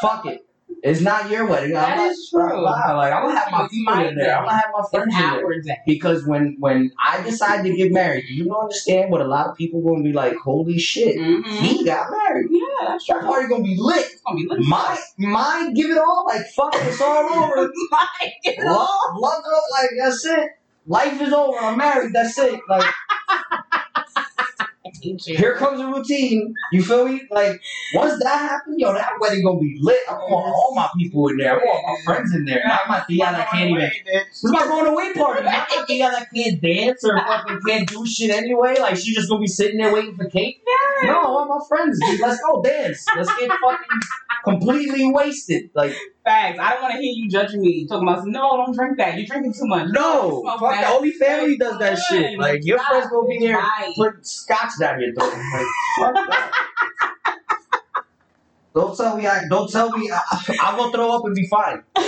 [0.00, 0.47] Fuck it.
[0.82, 1.70] It's not your wedding.
[1.76, 2.62] I'm That not, is true.
[2.64, 4.36] Wow, Like I'm gonna have my people in there.
[4.38, 5.62] I'm gonna have my friends in there.
[5.62, 5.76] day.
[5.86, 9.56] Because when when I decide to get married, you don't understand what a lot of
[9.56, 10.36] people gonna be like.
[10.36, 11.64] Holy shit, Mm-hmm.
[11.64, 12.46] he got married.
[12.50, 13.28] Yeah, that's That true.
[13.28, 14.06] party gonna be lit.
[14.06, 14.60] It's gonna be lit.
[14.60, 16.24] My mine, give it all.
[16.26, 17.56] Like fuck, it's all over.
[17.90, 19.20] Mine, get it Love, all.
[19.20, 20.50] love girl, like that's it.
[20.86, 21.58] Life is over.
[21.58, 22.12] I'm married.
[22.14, 22.60] That's it.
[22.68, 22.84] Like
[25.00, 26.54] here comes a routine.
[26.72, 27.22] You feel me?
[27.30, 27.60] Like
[27.94, 30.00] once that happens, yo, that wedding gonna be lit.
[30.08, 31.54] I want all my people in there.
[31.54, 32.62] I want my friends in there.
[32.66, 33.90] Not my tia that can't even.
[34.06, 35.40] It's my going away party.
[35.40, 38.78] I'm not my tia that can't dance or fucking can't do shit anyway.
[38.78, 40.62] Like she just gonna be sitting there waiting for cake.
[41.02, 41.98] No, I want my friends.
[42.00, 42.20] Dude.
[42.20, 43.06] Let's go dance.
[43.16, 44.00] Let's get fucking
[44.44, 45.70] completely wasted.
[45.74, 45.94] Like
[46.28, 46.58] Facts.
[46.60, 47.86] I don't want to hear you judging me.
[47.86, 49.16] Talking about no, don't drink that.
[49.16, 49.88] You're drinking too much.
[49.92, 50.82] no, fuck that.
[50.82, 52.38] the only family does that shit.
[52.38, 53.56] Like your friends gonna be there.
[53.56, 53.94] Right.
[53.96, 55.32] put scotch down your throat.
[55.32, 55.66] Like,
[55.98, 56.52] fuck that.
[58.74, 60.20] Don't tell me I don't tell me I,
[60.60, 61.82] I'm gonna throw up and be fine.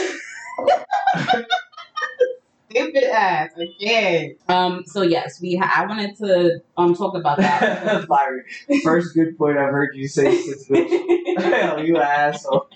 [2.71, 4.37] Stupid ass again.
[4.49, 4.85] Um.
[4.87, 5.57] So yes, we.
[5.57, 8.07] Ha- I wanted to um talk about that.
[8.85, 10.69] First good point I've heard you say since.
[10.69, 12.69] Hell, you asshole.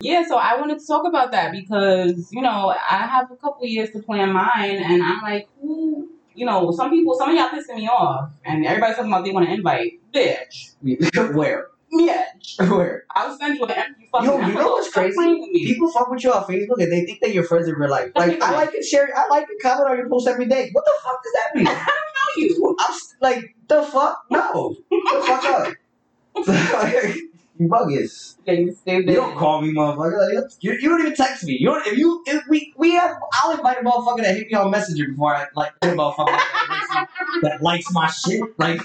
[0.00, 3.66] Yeah, so I wanted to talk about that because, you know, I have a couple
[3.66, 7.48] years to plan mine and I'm like, who, you know, some people, some of y'all
[7.48, 10.00] pissing me off and everybody's talking about they want to invite.
[10.12, 10.74] Bitch.
[11.34, 11.66] Where?
[11.92, 12.58] Bitch.
[12.76, 13.04] Where?
[13.14, 15.16] I'll send you an empty fucking Yo, you know what's crazy?
[15.18, 15.66] with me.
[15.66, 18.12] People fuck with you on Facebook and they think that you're friends in real life.
[18.14, 20.70] Like I like and share, I like and comment on your post every day.
[20.72, 21.66] What the fuck does that mean?
[21.66, 22.76] I don't know you.
[22.80, 24.76] I'm like the fuck no.
[24.90, 27.26] the fuck up.
[27.60, 30.34] You don't call me motherfucker.
[30.34, 31.58] Like, you, you don't even text me.
[31.60, 34.54] You don't, if you if we we have I'll invite a motherfucker that hit me
[34.54, 37.06] on Messenger before I like hit a motherfucker that likes, my,
[37.42, 38.42] that likes my shit.
[38.58, 38.80] Like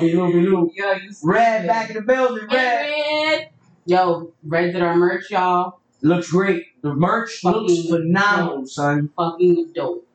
[0.00, 0.70] be loo be loo.
[0.74, 2.86] Yo, you Red back in the building, red.
[2.86, 3.50] Red.
[3.86, 5.80] Yo, Red did our merch, y'all.
[6.02, 6.66] Looks great.
[6.82, 9.10] The merch looks Fucking phenomenal, son.
[9.16, 10.06] Fucking dope.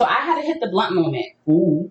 [0.00, 1.26] So I had to hit the blunt moment.
[1.48, 1.90] Ooh.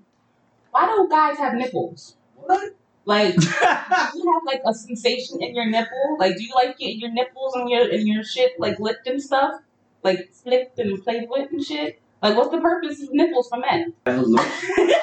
[0.71, 2.17] Why don't guys have nipples?
[2.36, 2.75] What?
[3.06, 6.18] Like, do you have like a sensation in your nipple?
[6.20, 9.22] Like, do you like get your nipples and your and your shit like licked and
[9.22, 9.56] stuff,
[10.04, 12.02] like flipped and played with and shit?
[12.22, 13.94] Like, what's the purpose of nipples for men?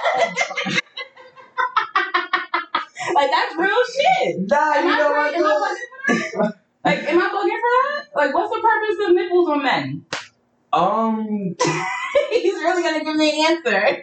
[3.15, 4.37] Like, that's real shit.
[4.49, 5.35] Nah, Am you I know right?
[5.35, 5.79] Am I what?
[6.09, 6.55] bugging for that?
[6.85, 8.07] Like, am I bugging for that?
[8.15, 10.05] Like, what's the purpose of nipples on men?
[10.73, 11.57] Um,
[12.31, 14.03] He's really gonna give me an answer.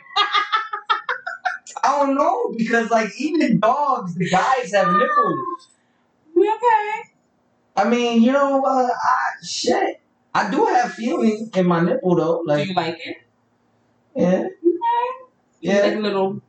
[1.88, 5.68] I don't know because like even dogs, the guys have nipples.
[6.36, 7.10] We Okay.
[7.78, 10.02] I mean, you know, uh, I shit.
[10.34, 12.42] I do have feelings in my nipple though.
[12.46, 13.18] Like, Do you like it?
[14.16, 14.50] yeah, Okay.
[15.62, 15.80] yeah.
[15.82, 16.42] Like little.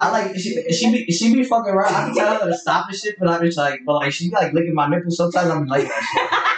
[0.00, 1.94] I like she she be she be fucking around.
[1.94, 4.28] I can tell her to stop and shit, but I'm just like, but like she
[4.28, 5.16] be like licking my nipples.
[5.16, 6.54] Sometimes I'm like that shit.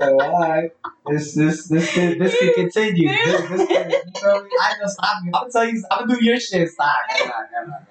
[0.00, 0.72] So alright,
[1.06, 3.08] this this this can this can continue.
[3.24, 5.30] This, this can, you know, I gonna stop you.
[5.34, 5.84] I'm gonna tell you.
[5.90, 6.70] I'm gonna do your shit.
[6.70, 6.96] Stop.
[7.16, 7.86] Stop.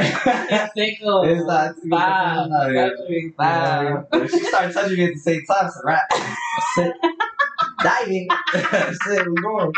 [0.00, 1.22] It's tickle.
[1.24, 2.48] It's not- Stop.
[2.50, 3.30] Touch me.
[3.32, 4.08] Stop.
[4.12, 6.06] If she started touching me at the same time, it's a wrap.
[6.12, 6.94] It.
[7.82, 8.28] Diving.
[8.52, 9.28] That's it.
[9.30, 9.72] We going.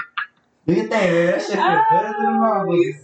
[0.66, 1.26] Do your thing, man.
[1.26, 2.96] That shit feel better than the marbles.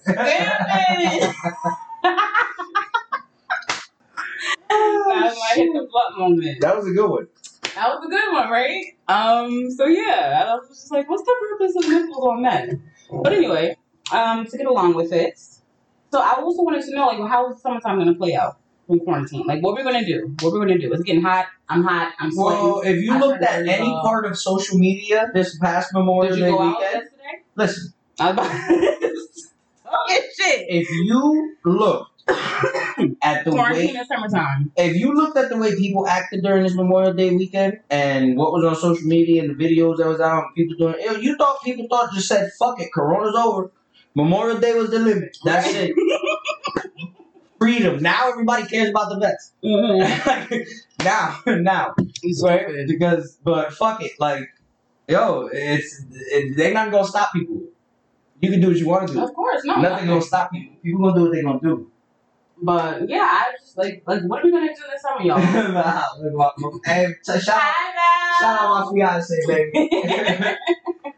[4.68, 6.60] That's why hit the butt moment.
[6.60, 7.28] That was a good one.
[7.76, 8.84] That was a good one, right?
[9.06, 9.70] Um.
[9.70, 12.82] So yeah, I was just like, what's the purpose of nipples on men?
[13.22, 13.76] But anyway,
[14.12, 17.60] um, to get along with it, so I also wanted to know, like, how is
[17.60, 18.58] summertime gonna play out
[18.88, 19.44] in quarantine?
[19.46, 20.34] Like, what we're gonna do?
[20.40, 20.90] What we're gonna do?
[20.90, 21.48] It's getting hot.
[21.68, 22.14] I'm hot.
[22.18, 22.64] I'm sweating.
[22.64, 26.34] Well, if you I looked at any uh, part of social media this past Memorial
[26.34, 27.42] Day weekend, yesterday?
[27.56, 28.70] listen, I was about.
[30.34, 30.66] shit.
[30.70, 34.72] if you looked at the way Quarantine summertime.
[34.76, 38.52] if you looked at the way people acted during this Memorial Day weekend and what
[38.52, 41.36] was on social media and the videos that was out and people doing it, you
[41.36, 43.70] thought people thought just said fuck it, Corona's over.
[44.14, 45.36] Memorial Day was the limit.
[45.44, 45.94] That's it.
[47.58, 48.02] Freedom.
[48.02, 49.52] Now everybody cares about the vets.
[49.62, 51.04] Mm-hmm.
[51.04, 51.94] now, now,
[52.42, 52.66] right?
[52.88, 54.48] Because, but fuck it, like,
[55.06, 57.62] yo, it's it, they're not gonna stop people.
[58.40, 59.22] You can do what you want to do.
[59.22, 59.80] Of course, no.
[59.80, 60.76] Nothing gonna stop people.
[60.82, 61.90] People gonna do what they gonna do.
[62.62, 65.38] But yeah, I just like like what are we gonna do this summer, y'all?
[66.84, 70.56] hey, shout, shout, Hi, shout out my fiance, baby.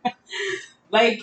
[0.90, 1.20] like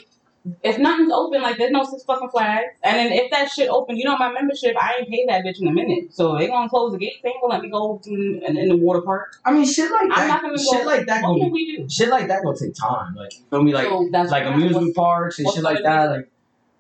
[0.62, 2.68] if nothing's open, like there's no six fucking flags.
[2.84, 5.60] And then if that shit open, you know my membership, I ain't paid that bitch
[5.60, 6.14] in a minute.
[6.14, 7.14] So they gonna close the gate.
[7.24, 8.12] They ain't gonna let me go to
[8.46, 9.36] in, in the water park.
[9.44, 10.34] I mean, shit like that I'm that.
[10.36, 10.86] not gonna shit go.
[10.88, 11.90] like that What gonna can we do?
[11.90, 13.16] shit like that gonna take time.
[13.16, 13.74] Like you feel me?
[13.74, 14.00] Like so
[14.30, 16.10] like amusement parks and shit like that.
[16.12, 16.30] Like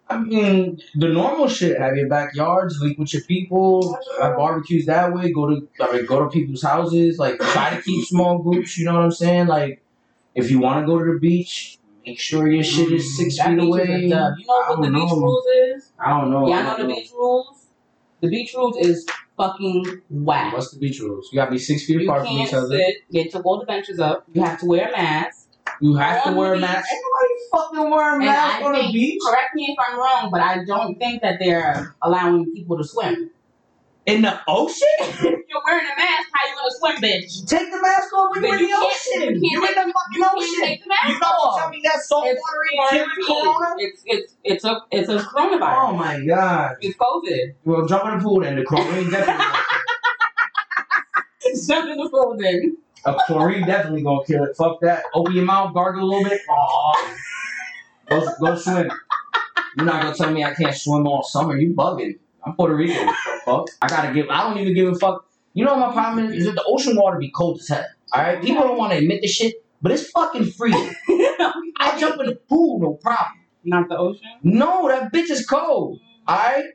[0.07, 1.79] I mean, the normal shit.
[1.79, 5.31] Have your backyards, link with your people, have barbecues that way.
[5.31, 7.17] Go to I mean, go to people's houses.
[7.17, 8.77] Like try to keep small groups.
[8.77, 9.47] You know what I'm saying?
[9.47, 9.81] Like
[10.35, 13.47] if you want to go to the beach, make sure your shit is six That
[13.47, 14.01] feet beach is a away.
[14.01, 15.91] You know what the don't beach rules is?
[15.99, 16.47] I don't know.
[16.47, 17.65] Y'all I know don't the beach rules?
[18.21, 20.53] The beach rules is fucking whack.
[20.53, 21.29] What's the beach rules?
[21.31, 22.77] You gotta be six feet You apart from each other.
[22.77, 22.95] sit.
[23.11, 24.25] Get took all the benches up.
[24.33, 25.44] You have to wear a mask.
[25.81, 26.87] You have to wear a mask.
[26.89, 26.93] beach.
[26.93, 27.33] Ain't nobody
[27.83, 29.19] fucking wear a And mask I on the beach.
[29.25, 33.29] correct me if I'm wrong, but I don't think that they're allowing people to swim.
[34.05, 34.87] In the ocean?
[34.99, 37.45] If you're wearing a mask, how you gonna swim, bitch?
[37.47, 39.33] Take the mask off when you're in you the can't- ocean.
[39.43, 40.59] you You're can't in the fucking You can't ocean.
[40.61, 41.59] take the mask You not gonna off.
[41.59, 42.81] tell me that salt It's water ain't
[43.25, 43.75] killing corona?
[43.79, 45.89] It's it's it's a it's a coronavirus.
[45.89, 46.75] Oh my god.
[46.81, 47.53] It's COVID.
[47.63, 48.55] Well, jump in the pool then.
[48.57, 49.45] The chlorine definitely,
[51.67, 52.77] Jump in the pool then.
[53.05, 54.55] A chlorine definitely gonna kill it.
[54.57, 55.03] Fuck that.
[55.13, 56.41] Open your mouth, gargle a little bit.
[56.49, 57.15] Oh.
[58.09, 58.91] Go, go swim.
[59.77, 61.57] You're not gonna tell me I can't swim all summer.
[61.57, 62.17] You bugging.
[62.45, 63.09] I'm Puerto Rican.
[63.45, 63.67] Fuck?
[63.81, 64.27] I gotta give.
[64.29, 65.27] I don't even give a fuck.
[65.53, 66.35] You know what my problem is?
[66.41, 67.85] Is that the ocean water be cold as hell.
[68.13, 68.41] All right.
[68.41, 70.95] People don't want to admit the shit, but it's fucking freezing.
[71.77, 73.39] I jump in the pool, no problem.
[73.63, 74.21] Not the ocean.
[74.43, 75.99] No, that bitch is cold.
[76.27, 76.65] All right.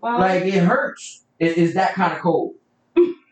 [0.00, 1.24] Well, Like it hurts.
[1.38, 2.54] It is that kind of cold.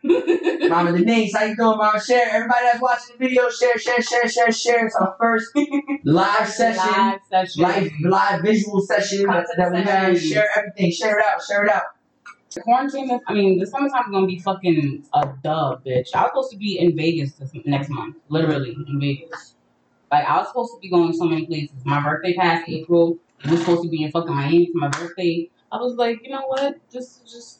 [0.69, 1.99] Mama Denise, how you doing, Mama?
[2.01, 2.27] Share.
[2.31, 4.85] Everybody that's watching the video, share, share, share, share, share.
[4.85, 5.51] It's our first
[6.05, 7.63] live session, Live session.
[7.63, 10.21] live, live visual session that, that we have.
[10.21, 10.91] Share everything.
[10.91, 11.43] Share it out.
[11.43, 11.83] Share it out.
[12.53, 13.11] The quarantine.
[13.11, 16.09] Is, I mean, the summertime is gonna be fucking a dub, bitch.
[16.15, 19.55] I was supposed to be in Vegas this next month, literally in Vegas.
[20.11, 21.75] Like I was supposed to be going so many places.
[21.85, 23.17] My birthday passed April.
[23.45, 25.49] We were supposed to be in fucking Miami for my birthday.
[25.71, 26.77] I was like, you know what?
[26.91, 27.56] This is just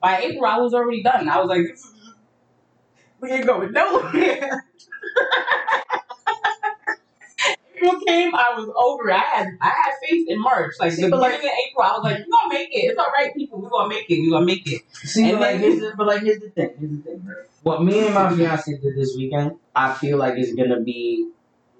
[0.00, 1.28] by April I was already done.
[1.28, 2.14] I was like, this is just,
[3.20, 4.64] we ain't going nowhere.
[7.76, 9.08] April came, I was over.
[9.08, 9.14] it.
[9.14, 10.74] I had I had faith in March.
[10.78, 12.90] Like See, the but, like- of April, I was like, we gonna make it.
[12.90, 13.60] It's all right, people.
[13.60, 14.20] We're gonna make it.
[14.20, 14.82] We're gonna make it.
[14.92, 16.70] See, And but like, here's the, but like, here's the thing.
[16.78, 17.46] Here's the thing, right?
[17.62, 21.30] What me and my fiance did this weekend, I feel like is gonna be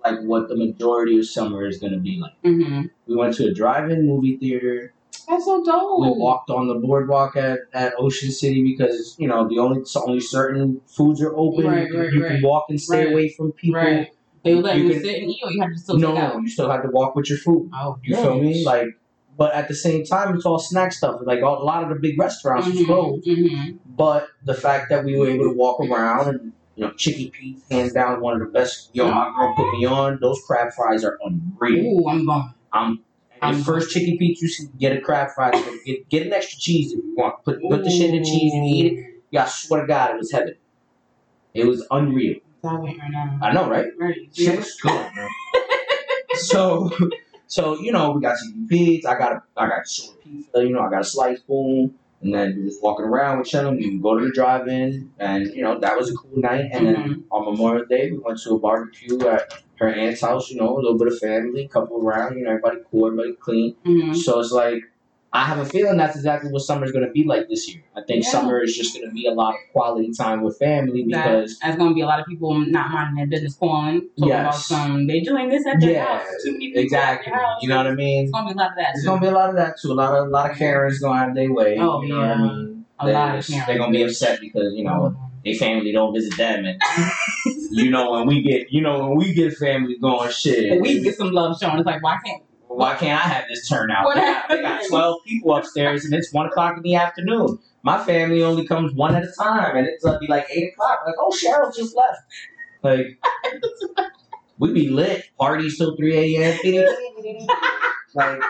[0.02, 2.32] like what the majority of summer is gonna be like.
[2.44, 2.86] Mm-hmm.
[3.06, 4.94] We went to a drive-in movie theater.
[5.30, 6.00] That's so dope.
[6.00, 10.20] We walked on the boardwalk at, at Ocean City because you know the only only
[10.20, 11.66] certain foods are open.
[11.66, 12.32] Right, you can, right, you right.
[12.32, 13.80] can walk and stay away from people.
[13.80, 14.08] Right.
[14.42, 16.42] They would let You can- sit and eat, or you have to still no, out.
[16.42, 17.70] you still have to walk with your food.
[17.74, 18.64] Oh, You feel me?
[18.64, 18.88] Like,
[19.36, 21.20] but at the same time, it's all snack stuff.
[21.22, 23.26] Like all, a lot of the big restaurants is closed.
[23.26, 23.76] Mm-hmm.
[23.86, 27.62] But the fact that we were able to walk around and you know, Chicky Pete's
[27.70, 28.90] hands down one of the best.
[28.94, 30.18] Yo, my girl put me on.
[30.20, 32.00] Those crab fries are unreal.
[32.00, 32.54] Ooh, I'm going.
[32.72, 33.00] I'm
[33.42, 35.50] I'm- first Chicky Pete's you see, get a crab fry.
[35.84, 37.44] Get, get an extra cheese if you want.
[37.44, 39.22] Put put the shit in the cheese and eat it.
[39.30, 40.54] Yeah, I swear to God, it was heaven.
[41.54, 42.36] It was unreal.
[42.62, 42.96] Right.
[43.42, 43.86] I know, right?
[43.98, 44.16] Right.
[44.32, 45.10] Shit was good,
[46.34, 46.90] so,
[47.46, 49.06] so you know, we got Chicky Pete's.
[49.06, 50.50] I got a, I got short pizza.
[50.56, 51.94] You know, I got a slice boom.
[52.22, 53.76] And then we just walking around with chilling.
[53.76, 56.68] We go to the drive-in, and you know that was a cool night.
[56.72, 57.22] And then Mhm.
[57.30, 60.50] on Memorial Day, we went to a barbecue at her aunt's house.
[60.50, 62.36] You know, a little bit of family, couple around.
[62.36, 63.74] You know, everybody cool, everybody clean.
[63.86, 64.14] Mhm.
[64.14, 64.82] So it's like
[65.32, 67.84] I have a feeling that's exactly what summer's gonna be like this year.
[67.96, 68.30] I think Yeah.
[68.30, 71.76] summer is just gonna be a lot of quality time with family That- because There's
[71.76, 74.40] gonna be a lot of people not minding their business calling, talking Yes.
[74.40, 75.06] about some.
[75.06, 76.26] They doing this at their yeah, house.
[76.44, 77.32] Too many people exactly.
[77.32, 77.62] At their house.
[77.62, 78.24] You know what I mean?
[78.24, 78.86] It's gonna be a lot of that.
[78.94, 79.08] There's Too.
[79.08, 79.92] gonna be a lot of that too.
[79.92, 81.76] A lot of a lot of Karens gonna have their way.
[81.78, 82.84] Oh, you know what I mean?
[82.98, 83.66] A They're, lot of Karens.
[83.66, 85.24] they're gonna be upset because you know mm-hmm.
[85.44, 86.82] they family don't visit them, and
[87.70, 90.80] you know when we get you know when we get family going shit.
[90.80, 91.78] We get some love shown.
[91.78, 92.42] It's like, why can't?
[92.76, 94.04] Why can't I have this turnout?
[94.04, 97.58] What They got, they got 12 people upstairs and it's 1 o'clock in the afternoon.
[97.82, 101.00] My family only comes one at a time and it's uh, be like 8 o'clock.
[101.04, 102.20] Like, oh, Cheryl just left.
[102.82, 103.18] Like,
[104.58, 105.24] we be lit.
[105.38, 106.58] Parties till 3 a.m.
[108.14, 108.40] like,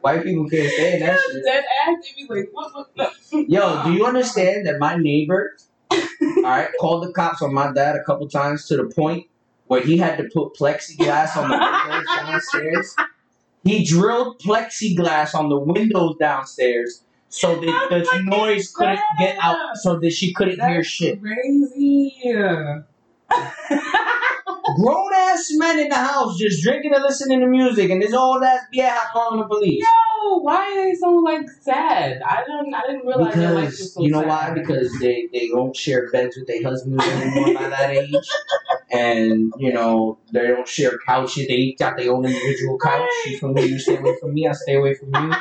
[0.00, 1.44] white people can't stand that shit.
[1.44, 1.96] Dead ass.
[2.02, 2.74] They be like, what?
[2.74, 3.12] what, what?
[3.48, 5.56] Yo, do you understand that my neighbor,
[5.90, 5.98] all
[6.42, 9.26] right, called the cops on my dad a couple times to the point
[9.68, 12.96] where he had to put plexiglass on the windows downstairs.
[13.64, 19.98] He drilled plexiglass on the windows downstairs so that the noise couldn't get out, so
[20.00, 21.20] that she couldn't hear shit.
[21.20, 22.14] Crazy.
[24.76, 28.42] Grown ass men in the house just drinking and listening to music, and this old
[28.42, 29.82] ass vieja calling the police.
[29.82, 32.20] Yo, why are they so like sad?
[32.22, 32.72] I don't.
[32.74, 34.28] I didn't realize their life was Because so you know sad.
[34.28, 34.50] why?
[34.52, 38.14] Because they they don't share beds with their husbands anymore by that age,
[38.90, 41.46] and you know they don't share couches.
[41.46, 43.08] They each got their own individual couch.
[43.26, 43.64] You feel me?
[43.66, 44.46] You stay away from me.
[44.46, 45.34] I stay away from you.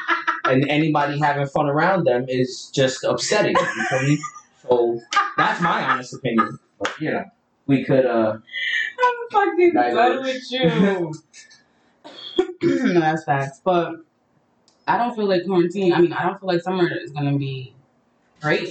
[0.45, 3.55] And anybody having fun around them is just upsetting.
[3.57, 4.17] You feel me?
[4.61, 5.01] So
[5.37, 6.57] that's my honest opinion.
[6.79, 7.25] But you know,
[7.67, 8.05] we could.
[8.05, 8.37] uh
[8.99, 11.13] I'm fucking done with you.
[12.93, 13.61] no, that's facts.
[13.63, 13.95] But
[14.87, 15.93] I don't feel like quarantine.
[15.93, 17.73] I mean, I don't feel like summer is gonna be
[18.41, 18.69] great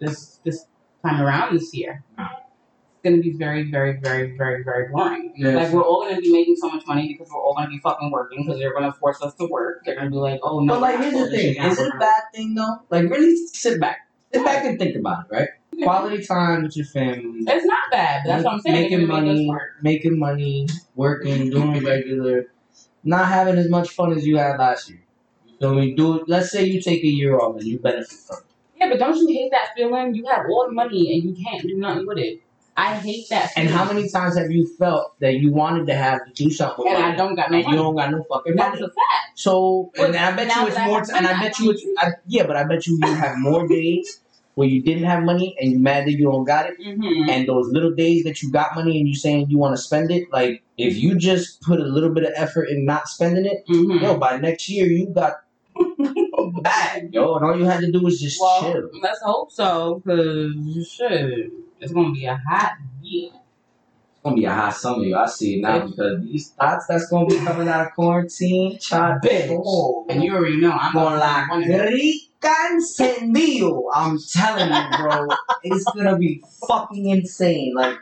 [0.00, 0.66] this this
[1.04, 2.02] time around this year.
[2.18, 5.32] It's gonna be very, very, very, very, very boring.
[5.36, 5.50] Yeah.
[5.50, 8.10] Like we're all gonna be making so much money because we're all gonna be fucking
[8.10, 9.84] working because they're gonna force us to work.
[9.84, 10.74] They're gonna be like, oh no.
[10.74, 12.82] But like, here's the thing: is it a bad thing though?
[12.90, 15.48] Like, really sit back, sit back and think about it, right?
[15.82, 18.22] Quality time with your family, It's not bad.
[18.26, 18.82] That's what I'm saying.
[18.82, 22.46] Making gonna make us money, making money, working, doing regular,
[23.04, 25.02] not having as much fun as you had last year.
[25.46, 25.94] You feel me?
[25.94, 28.44] Do let's say you take a year off and you benefit from it.
[28.80, 30.14] Yeah, but don't you hate that feeling?
[30.14, 32.40] You have all the money and you can't do nothing with it.
[32.76, 33.50] I hate that.
[33.56, 36.86] And how many times have you felt that you wanted to have to do something
[36.86, 38.82] And I don't got no and you don't got no fucking That's money?
[38.82, 39.32] a fact.
[39.34, 42.46] So, and I bet you it's more, t- and I bet you it's, I, yeah,
[42.46, 44.20] but I bet you you have more days
[44.58, 46.76] where you didn't have money and you mad that you don't got it.
[46.80, 47.30] Mm-hmm.
[47.30, 50.10] And those little days that you got money and you saying you want to spend
[50.10, 53.64] it, like if you just put a little bit of effort in not spending it,
[53.68, 54.02] Mm-hmm.
[54.04, 55.34] yo, by next year you got
[55.78, 58.90] a bag, yo, and all you had to do was just well, chill.
[59.00, 63.30] let's hope so, cause shit, it's gonna be a hot year.
[63.30, 65.18] It's gonna be a hot summer, yo.
[65.18, 69.22] I see it now because these thoughts that's gonna be coming out of quarantine, child,
[69.22, 69.56] Bitch.
[69.64, 71.46] oh, And you already know I'm Con la
[72.40, 73.32] them.
[73.34, 73.88] rica.
[73.94, 75.28] I'm telling you, bro.
[75.62, 77.74] it's gonna be fucking insane.
[77.74, 77.96] Like,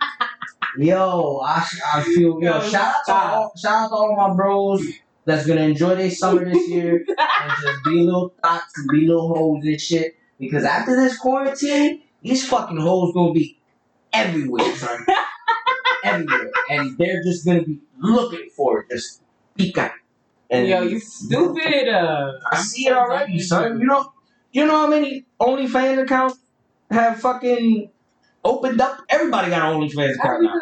[0.78, 4.86] yo, I, I feel, yo, shout out, to all, shout out to all my bros
[5.24, 9.34] that's gonna enjoy their summer this year and just be little thoughts and be little
[9.34, 10.16] hoes and shit.
[10.38, 13.58] Because after this quarantine, these fucking hoes gonna be
[14.12, 15.06] everywhere, son.
[16.04, 16.50] everywhere.
[16.70, 19.22] And they're just gonna be looking for it, just
[19.56, 19.92] pica.
[20.48, 21.88] And Yo, you stupid.
[21.88, 23.80] Uh, I see it already, son.
[23.80, 24.12] You know,
[24.60, 26.38] you know how many OnlyFans accounts
[26.90, 27.90] have fucking
[28.44, 29.00] opened up?
[29.08, 30.54] Everybody got an OnlyFans That's account now.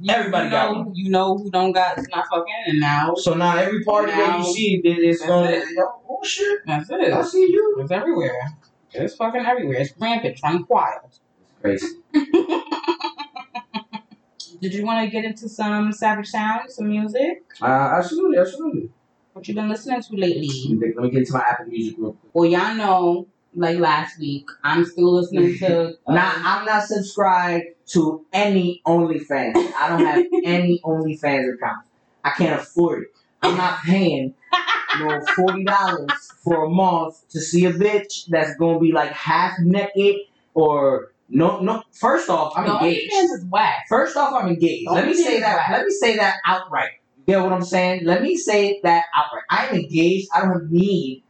[0.00, 3.34] you, Everybody you got know, You know who don't got not fucking, and now So
[3.34, 5.50] now every party that Now- you see, it's That's going.
[5.52, 5.64] it.
[6.08, 6.60] Oh shit!
[6.66, 7.12] that's it.
[7.12, 7.76] I see you.
[7.80, 8.56] It's everywhere.
[8.92, 9.78] It's fucking everywhere.
[9.80, 11.18] It's rampant, trying wild.
[11.60, 11.86] Crazy.
[14.60, 17.44] Did you want to get into some Savage Sounds, some music?
[17.62, 18.90] Uh, absolutely, absolutely.
[19.38, 20.48] What you been listening to lately?
[20.68, 22.32] Let me, let me get into my Apple Music real quick.
[22.34, 25.90] Well, y'all know, like last week, I'm still listening to.
[25.90, 29.54] uh, Nah, I'm not subscribed to any OnlyFans.
[29.76, 31.86] I don't have any OnlyFans account.
[32.24, 33.08] I can't afford it.
[33.40, 34.34] I'm not paying
[34.98, 36.10] no forty dollars
[36.42, 40.16] for a month to see a bitch that's gonna be like half naked
[40.54, 41.84] or no no.
[41.92, 43.12] First off, I'm no, engaged.
[43.12, 43.84] OnlyFans is whack.
[43.88, 44.90] First off, I'm engaged.
[44.90, 45.68] Let me say that.
[45.70, 46.90] Let me say that outright.
[47.28, 48.06] You what I'm saying?
[48.06, 49.44] Let me say that outright.
[49.50, 50.28] I'm engaged.
[50.34, 51.24] I don't have need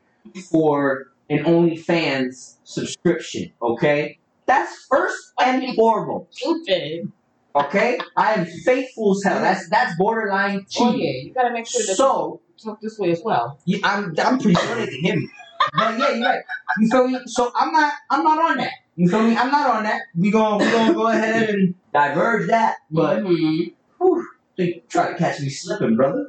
[0.48, 3.50] for an OnlyFans subscription.
[3.60, 6.28] Okay, that's first and foremost.
[6.38, 7.10] Stupid.
[7.56, 9.40] Okay, I am faithful as hell.
[9.42, 11.00] That's that's borderline Oh cheating.
[11.00, 13.58] yeah, you gotta make sure that So you talk this way as well.
[13.66, 15.28] yeah, I'm I'm pretty sure they can hear me.
[15.76, 16.40] But yeah, you're right.
[16.78, 17.18] You feel me?
[17.26, 18.70] So I'm not I'm not on that.
[18.94, 19.36] You feel me?
[19.36, 20.00] I'm not on that.
[20.16, 22.76] We gonna we gonna go ahead and diverge that.
[22.88, 23.74] But Mhm.
[23.98, 24.26] whew,
[24.58, 26.26] they try to catch me slipping, brother.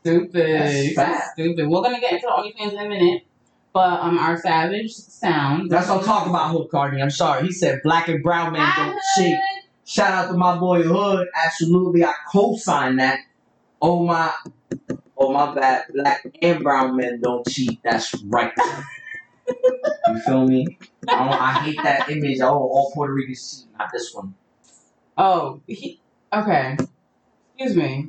[0.00, 1.24] stupid, That's fat.
[1.34, 1.68] stupid.
[1.68, 3.22] We're gonna get into the OnlyFans in a minute,
[3.72, 5.70] but um, our Savage sound.
[5.70, 7.02] That's what I'm talking about, Hood Carney.
[7.02, 7.46] I'm sorry.
[7.46, 9.38] He said black and brown men I don't cheat.
[9.84, 11.28] Shout out to my boy Hood.
[11.36, 13.20] Absolutely, I co-sign that.
[13.80, 14.32] Oh my,
[15.18, 15.84] oh my bad.
[15.92, 17.78] Black and brown men don't cheat.
[17.84, 18.52] That's right.
[19.46, 20.78] you feel me?
[21.06, 22.40] I, don't, I hate that image.
[22.40, 23.78] Oh, all Puerto Ricans cheat.
[23.78, 24.34] Not this one.
[25.18, 26.00] Oh, he,
[26.32, 26.76] okay.
[27.58, 28.08] Excuse me.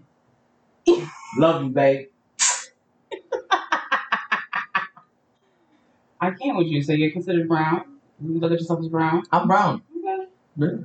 [1.38, 2.08] Love you, babe.
[6.20, 6.82] I can't with you.
[6.84, 8.00] So you're considered brown.
[8.22, 9.24] You look at yourself as brown.
[9.32, 9.84] I'm brown.
[10.62, 10.84] Okay.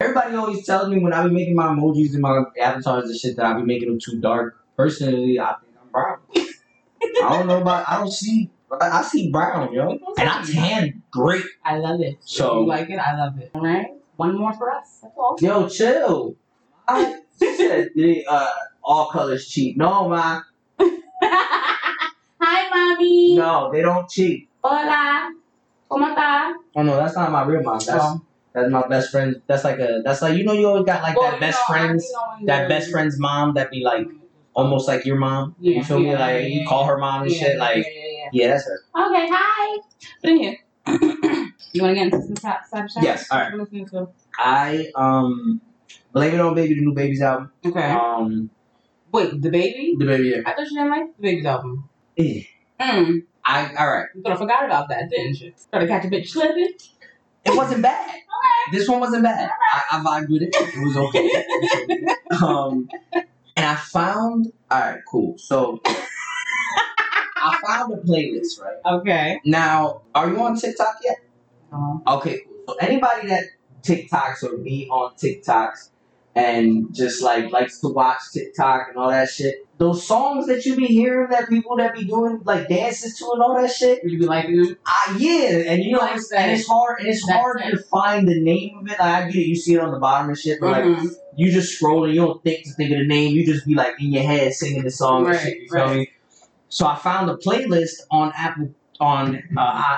[0.00, 3.36] Everybody always tells me when I be making my emojis and my avatars and shit
[3.36, 4.56] that I be making them too dark.
[4.76, 6.18] Personally, I think I'm brown.
[7.24, 7.88] I don't know about.
[7.88, 8.50] I don't see.
[8.80, 11.44] I I see brown, yo, and I tan great.
[11.64, 12.18] I love it.
[12.20, 12.98] So- you like it?
[12.98, 13.50] I love it.
[13.54, 13.88] All right.
[14.16, 15.00] One more for us.
[15.02, 15.36] That's all.
[15.40, 16.36] Yo, chill.
[16.90, 17.90] I said
[18.28, 18.50] uh,
[18.82, 19.76] all colors cheat.
[19.76, 20.42] No, ma.
[21.22, 23.36] Hi, mommy.
[23.36, 24.48] No, they don't cheat.
[24.64, 25.30] Hola.
[25.90, 26.52] ¿Cómo está?
[26.76, 27.78] Oh no, that's not my real mom.
[27.78, 28.20] That's Oh.
[28.52, 29.40] that's my best friend.
[29.46, 30.02] That's like a.
[30.04, 32.12] That's like you know you always got like Well, that best know, friends.
[32.46, 34.06] That best friend's mom that be like
[34.54, 35.54] almost like your mom.
[35.60, 36.12] Yeah, you feel me?
[36.14, 37.58] Like yeah, you call her mom and yeah, shit.
[37.58, 38.80] Like yeah, yeah, yeah, that's her.
[39.06, 39.78] Okay, hi.
[40.20, 40.58] Put in here.
[41.72, 43.04] you want to get into some top side shots?
[43.04, 43.46] Yes, all right.
[43.52, 44.08] What you listening to?
[44.38, 45.60] I um,
[46.12, 47.52] blame it on baby, the new baby's album.
[47.64, 47.90] Okay.
[47.90, 48.50] Um,
[49.12, 49.94] Wait, the baby?
[49.98, 50.28] the baby.
[50.28, 50.42] Yeah.
[50.46, 51.88] I thought you didn't like the baby's album.
[52.16, 52.42] Eh,
[52.80, 53.24] Mm.
[53.44, 54.06] I all right.
[54.14, 55.52] You could have forgot about that, didn't you?
[55.70, 56.72] Try to catch a bitch slipping.
[57.44, 58.20] It wasn't bad.
[58.72, 59.50] This one wasn't bad.
[59.72, 60.50] I, I vibed with it.
[60.54, 62.06] It was okay.
[62.44, 62.88] um,
[63.56, 65.36] and I found all right, cool.
[65.38, 68.76] So I found a playlist, right?
[69.00, 69.40] Okay.
[69.44, 71.16] Now, are you on TikTok yet?
[71.72, 72.56] Um, Okay, cool.
[72.68, 73.44] So anybody that
[73.82, 75.90] TikToks or be on TikToks
[76.34, 80.76] and just like likes to watch TikTok and all that shit, those songs that you
[80.76, 84.18] be hearing that people that be doing like dances to and all that shit, you
[84.18, 84.46] be like,
[84.86, 87.78] ah yeah, and you know Like it's, and it's hard and it's That's hard to
[87.90, 88.98] find the name of it.
[88.98, 91.08] Like I get it, you see it on the bottom and shit, but like Mhm.
[91.36, 93.74] you just scroll and you don't think to think of the name, you just be
[93.74, 95.58] like in your head singing the song and Right, shit.
[95.62, 95.98] You feel right.
[95.98, 96.08] me?
[96.68, 99.96] So I found a playlist on Apple on uh, uh,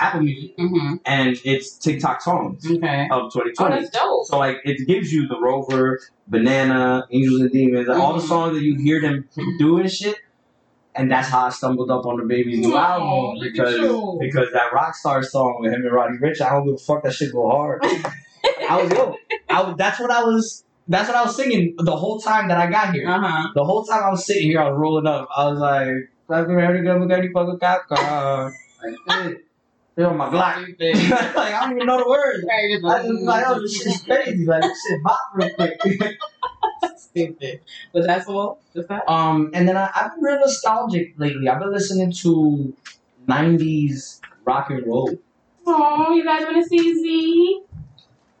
[0.00, 1.00] Apple Music, Mhm.
[1.06, 3.08] and it's TikTok songs Okay.
[3.10, 3.76] of Oh, 2020.
[3.76, 4.26] that's dope.
[4.26, 8.28] so like it gives you the Rover, Banana, Angels and Demons, like, all the Mhm.
[8.28, 9.28] songs that you hear them
[9.58, 10.16] doing shit.
[10.96, 13.74] And that's how I stumbled up on DaBaby's new album because
[14.20, 17.04] because that Rockstar song with him and Roddy Ricch, I don't give a fuck.
[17.04, 17.80] That shit go hard.
[18.68, 19.14] I was yo,
[19.48, 20.64] I that's what I was.
[20.88, 23.08] That's what I was singing the whole time that I got here.
[23.08, 23.48] Uh huh.
[23.54, 25.28] The whole time I was sitting here, I was rolling up.
[25.36, 25.94] I was like,
[26.30, 29.34] "Like ready to go, ready fucking cop car." Like, hey,
[29.96, 31.34] they on my Glock.
[31.34, 32.46] like I don't even know the words.
[32.48, 32.84] I just
[33.24, 34.46] like, oh, this shit crazy.
[34.46, 35.80] Like, this shit bop real quick.
[36.96, 37.60] Stupid.
[37.92, 38.60] But that's all.
[38.74, 39.08] Just that.
[39.10, 41.48] um, and then I, I've been real nostalgic lately.
[41.48, 42.74] I've been listening to
[43.28, 45.18] '90s rock and roll.
[45.66, 47.62] Oh, you guys want to see Z?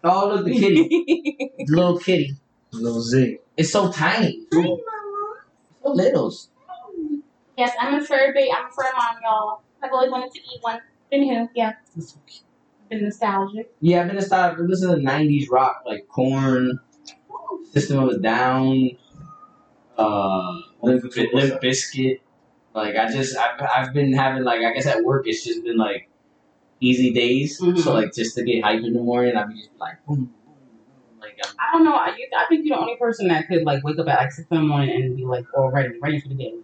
[0.02, 2.34] Oh, look, the kitty, little kitty,
[2.72, 3.38] little Z.
[3.56, 4.60] It's so tiny, Hi.
[4.62, 4.78] Mama.
[5.82, 6.48] so littles.
[7.60, 8.50] Yes, I'm a fur baby.
[8.50, 9.60] I'm a fur mom, y'all.
[9.82, 10.80] I've always wanted to eat one.
[11.12, 11.72] Anywho, yeah.
[12.88, 13.70] Been nostalgic.
[13.82, 16.80] Yeah, I've been started listening to '90s rock, like Korn,
[17.70, 18.92] System of a Down,
[19.98, 22.20] uh, Limp, Limp Bizkit.
[22.72, 25.76] Like I just, I've, I've been having like, I guess at work it's just been
[25.76, 26.08] like
[26.80, 27.60] easy days.
[27.60, 27.78] Mhm.
[27.78, 30.30] So like just to get hype in the morning, I'd be just like, boom, boom,
[30.46, 31.20] boom.
[31.20, 31.94] like I'm, I don't know.
[31.94, 34.48] I, I think you're the only person that could like wake up at like six
[34.50, 36.54] in the morning and be like, all ready, ready for the day.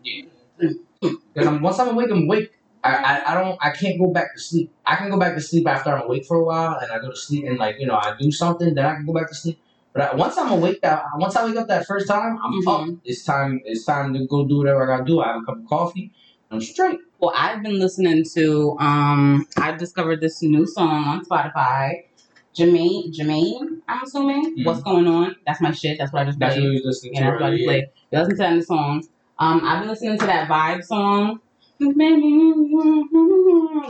[1.00, 2.50] Because I'm once I'm awake, I'm awake.
[2.84, 4.70] I, I, I don't I can't go back to sleep.
[4.84, 7.10] I can go back to sleep after I'm awake for a while, and I go
[7.10, 9.34] to sleep and like you know I do something, then I can go back to
[9.34, 9.58] sleep.
[9.92, 12.92] But I, once I'm awake, that once I wake up that first time, I'm Mhm.
[12.94, 12.98] up.
[13.04, 13.60] It's time.
[13.64, 15.20] It's time to go do whatever I gotta do.
[15.20, 16.12] I have a cup of coffee.
[16.50, 16.98] I'm straight.
[17.18, 18.76] Well, I've been listening to.
[18.78, 22.02] Um, I discovered this new song on Spotify.
[22.54, 24.56] Jermaine, Jermaine, I'm assuming.
[24.58, 24.64] Mhm.
[24.64, 25.36] What's going on?
[25.46, 25.98] That's my shit.
[25.98, 27.26] That's what I just That's what you listening Yeah, to.
[27.26, 27.84] that's what I just played.
[28.12, 29.04] Listen to the song.
[29.38, 31.40] Um, I've been listening to that vibe song.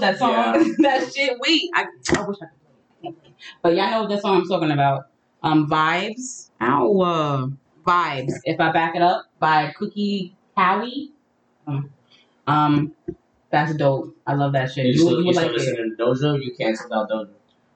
[0.00, 0.64] That song, Yeah.
[0.78, 1.38] that shit.
[1.40, 1.82] Wait, I,
[2.16, 2.60] I wish I could.
[3.00, 3.14] play it.
[3.62, 5.06] But y'all know what song I'm talking about.
[5.42, 6.50] Um, vibes.
[6.60, 7.46] Ow, uh,
[7.86, 8.32] vibes.
[8.44, 11.10] If I back it up by Cookie Kawaii.
[11.66, 11.90] Um,
[12.46, 12.92] um,
[13.50, 14.16] that's dope.
[14.26, 14.86] I love that shit.
[14.86, 15.58] You You, still, you you would still like it.
[15.60, 16.42] listening to Doja?
[16.44, 17.28] You canceled out Doja.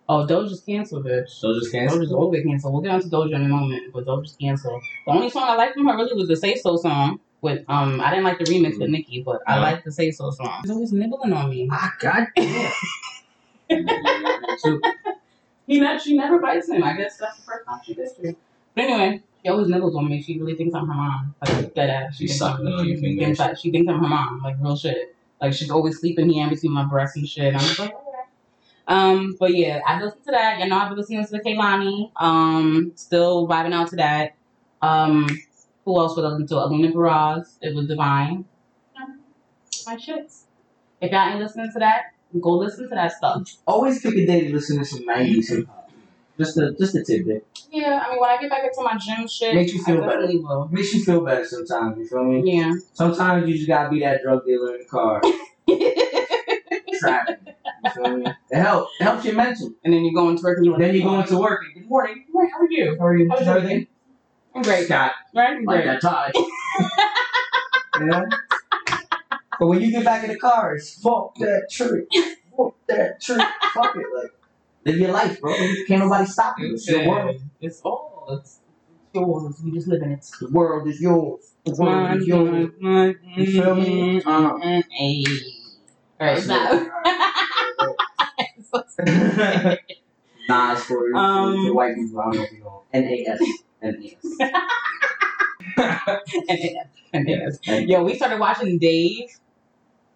[0.09, 1.41] Oh, Doja's canceled, bitch.
[1.43, 2.03] Doja's canceled.
[2.03, 2.73] Doja's always canceled.
[2.73, 4.83] We'll get onto Doja in a moment, but Doja's canceled.
[5.07, 7.21] The only song I liked from her really was the Say So song.
[7.43, 9.63] With um, I didn't like the remix with Nicki, but I Uh-huh.
[9.63, 10.53] like the Say So song.
[10.63, 11.69] He's always nibbling on me.
[11.73, 12.71] Ah, god damn.
[14.59, 14.81] so,
[15.67, 16.83] He not, she never bites him.
[16.83, 18.37] I guess that's the first time she did it.
[18.75, 20.21] But anyway, she always nibbles on me.
[20.21, 21.35] She really thinks I'm her mom.
[21.41, 22.17] Like dead ass.
[22.17, 23.25] She's thinks sucking on your she fingers.
[23.39, 24.41] thinks I- She thinks I'm her mom.
[24.43, 25.15] Like real shit.
[25.41, 27.55] Like she's always sleeping here in between my breasts and shit.
[27.55, 28.01] I'm just like, okay.
[28.89, 30.59] Um, but yeah, I listened to that.
[30.59, 32.11] You know, I've been listening to the Kehlani.
[32.17, 34.35] Um, still vibing out to that.
[34.83, 35.29] Um,
[35.85, 36.65] who else would I listen to?
[36.65, 37.57] Alina Baraz.
[37.61, 38.45] It was divine.
[38.95, 39.07] Yeah,
[39.87, 40.43] My shits.
[41.01, 43.49] If y'all ain't listening to that, go listen to that stuff.
[43.67, 45.91] always pick a day to listen to some 90s hip hop.
[46.39, 47.47] Just a, just a tidbit.
[47.71, 50.07] Yeah, I mean, when I get back into my gym shit, Makes you feel I
[50.07, 50.69] definitely will.
[50.71, 52.43] Makes you feel better sometimes, you feel me?
[52.57, 52.73] Yeah.
[52.95, 55.21] Sometimes you just gotta be that drug dealer in the car.
[56.99, 57.37] Trapping.
[57.85, 58.25] You feel me?
[58.51, 58.93] It helps.
[59.01, 59.73] It helps your mental.
[59.85, 61.75] and then you go into work and you're like, Then you go into work and
[61.83, 62.25] good morning.
[62.27, 62.97] Good morning, how are you?
[62.99, 63.29] How are you?
[63.31, 63.75] How's your day?
[63.75, 63.87] I'm
[64.63, 64.87] great.
[64.87, 65.13] Scott.
[65.35, 65.59] Right?
[65.65, 65.87] Like great.
[65.87, 66.33] that tie.
[68.01, 68.25] you know?
[69.59, 72.07] But when you get back in the car, it's fuck that trick.
[72.57, 73.47] Fuck that trick.
[73.75, 74.07] Fuck it.
[74.17, 74.31] Like,
[74.87, 75.55] live your life, bro.
[75.87, 76.75] Can't nobody stop you.
[76.75, 77.41] It's your world.
[77.61, 78.41] It's all.
[78.41, 78.59] It's
[79.13, 79.61] yours.
[79.63, 80.27] We just live in it.
[80.41, 81.53] The world is yours.
[81.65, 82.19] The world mine.
[82.19, 82.71] is yours.
[82.81, 84.23] mine, You feel me?
[84.23, 84.85] Uh, mine.
[84.91, 85.25] Hey.
[86.41, 86.89] So.
[90.49, 92.21] Nas for, Um, white people.
[92.21, 93.37] I don't know if you know.
[93.83, 94.27] N A S.
[97.13, 97.59] N A S.
[97.67, 99.29] Yo, we started watching Dave.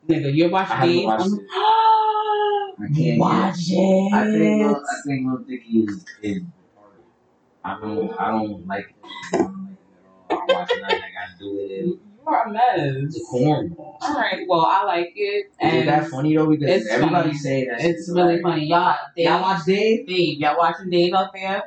[0.08, 1.04] Nigga, you're watching I Dave.
[1.06, 1.46] watched it.
[2.76, 4.12] I can't Watch it.
[4.12, 6.42] I think Lil, I think Lil Dicky is is.
[7.64, 8.94] I don't I don't like him.
[9.32, 10.26] I don't like him at all.
[10.30, 11.84] I don't watch nothing that got to do with it.
[11.86, 12.96] You are a mess.
[13.04, 13.96] It's a cornball.
[14.02, 14.44] All right.
[14.48, 16.46] Well, I like it, and that funny though?
[16.48, 17.38] Because it's everybody funny.
[17.38, 17.80] say that.
[17.80, 18.66] it's really funny.
[18.66, 20.06] Y'all, Dave, Y'all watch Dave?
[20.06, 20.38] Dave.
[20.40, 21.62] Y'all watching Dave out there?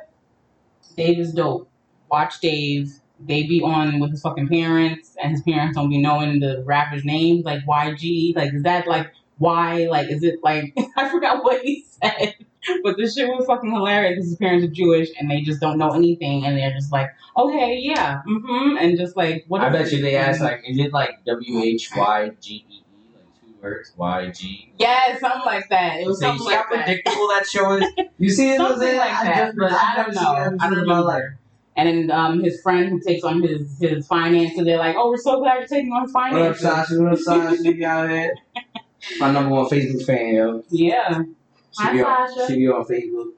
[0.96, 1.68] Dave is dope.
[2.10, 2.92] Watch Dave.
[3.20, 7.04] they be on with his fucking parents, and his parents don't be knowing the rapper's
[7.04, 8.34] names, like YG.
[8.36, 9.86] Like, is that like why?
[9.90, 12.34] Like, is it like I forgot what he said,
[12.82, 15.78] but the shit was fucking hilarious because his parents are Jewish and they just don't
[15.78, 19.60] know anything, and they're just like, okay, yeah, mm-hmm, and just like what?
[19.62, 22.84] I bet you they asked like, is it like W H Y G E E,
[23.14, 24.72] like two words, Y G?
[24.78, 26.00] yeah, something like that.
[26.00, 26.84] It was See, something how like that.
[26.86, 27.84] predictable that show is.
[28.18, 28.56] You see it?
[28.58, 28.98] Something Jose?
[28.98, 30.56] like I that, just- but I don't know.
[30.60, 31.14] I don't in my life.
[31.16, 31.38] remember.
[31.78, 35.16] And then um, his friend who takes on his his finances, they're like, "Oh, we're
[35.16, 37.00] so glad you're taking on his What up, finances." Sasha?
[37.00, 37.62] What up, Sasha?
[37.62, 38.34] You out here?
[39.20, 40.64] My number one Facebook fan, yo.
[40.70, 41.22] Yeah.
[41.70, 42.46] She Hi, be on, Sasha.
[42.48, 43.30] she be on Facebook.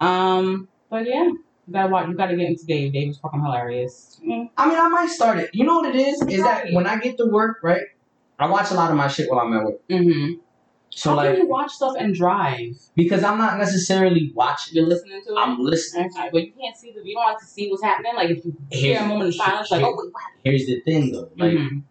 [0.00, 1.42] Um, but yeah, you
[1.72, 2.06] gotta watch.
[2.06, 2.92] You gotta get into Dave.
[2.92, 4.20] Dave is fucking hilarious.
[4.24, 4.48] Mm.
[4.56, 5.50] I mean, I might start it.
[5.52, 6.22] You know what it is?
[6.22, 7.82] Is that when I get to work, right?
[8.38, 9.88] I watch a lot of my shit while I'm at work.
[9.88, 10.34] Mm-hmm.
[10.96, 12.74] So How like, can you watch stuff and drive?
[12.94, 14.76] because I'm not necessarily watching.
[14.76, 15.36] You're listening to it.
[15.36, 16.10] I'm listening.
[16.16, 17.02] Okay, but you can't see the.
[17.04, 18.14] You don't like to see what's happening.
[18.16, 20.22] Like if you hear a moment of silence, like oh wait, what?
[20.42, 21.28] Here's the thing, though.
[21.36, 21.82] Like Mhm.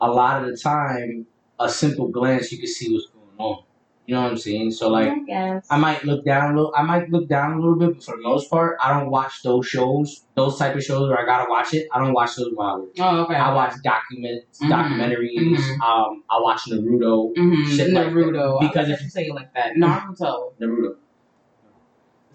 [0.00, 1.26] a lot of the time,
[1.58, 3.64] a simple glance, you can see what's going on.
[4.06, 4.70] You know what I'm saying?
[4.72, 5.10] So like.
[5.32, 5.60] I.
[5.70, 6.74] I might look down a little.
[6.76, 9.42] I might look down a little bit, but for the most part, I don't watch
[9.42, 11.88] those shows, those type of shows where I gotta watch it.
[11.90, 12.88] I don't watch those while I work.
[13.00, 13.34] oh okay.
[13.34, 14.68] I watch documents, Mhm.
[14.68, 15.56] documentaries.
[15.56, 15.80] Mhm.
[15.80, 17.34] Um, I watch Naruto.
[17.34, 17.70] Mm-hmm.
[17.76, 18.12] shit like that.
[18.12, 18.60] Naruto.
[18.60, 20.52] Because Because if- you say it like that, Naruto.
[20.60, 20.96] Naruto.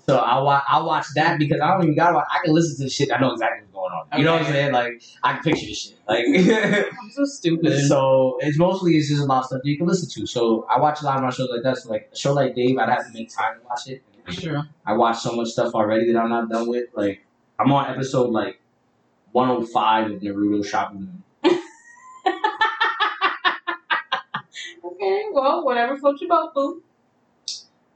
[0.08, 0.64] So I watch.
[0.68, 2.28] I watch that because I don't even gotta watch.
[2.32, 3.12] I can listen to the shit.
[3.12, 4.20] I know exactly going on.
[4.20, 4.72] You know what I'm saying?
[4.72, 6.00] Like I can picture this shit.
[6.08, 6.26] Like.
[7.02, 7.88] I'm so stupid.
[7.88, 10.28] So it's mostly it's just a lot of stuff that you can listen to.
[10.28, 11.78] So I watch a lot of my shows like that.
[11.78, 14.04] So like a show like Dave, I'd have to make time to watch it.
[14.30, 14.64] Sure.
[14.86, 16.90] I watched so much stuff already that I'm not done with.
[16.94, 17.26] Like
[17.58, 18.62] I'm on episode like
[19.32, 21.22] 105 of Naruto Shippuden.
[25.02, 26.84] Okay, well, whatever floats your boat, boo.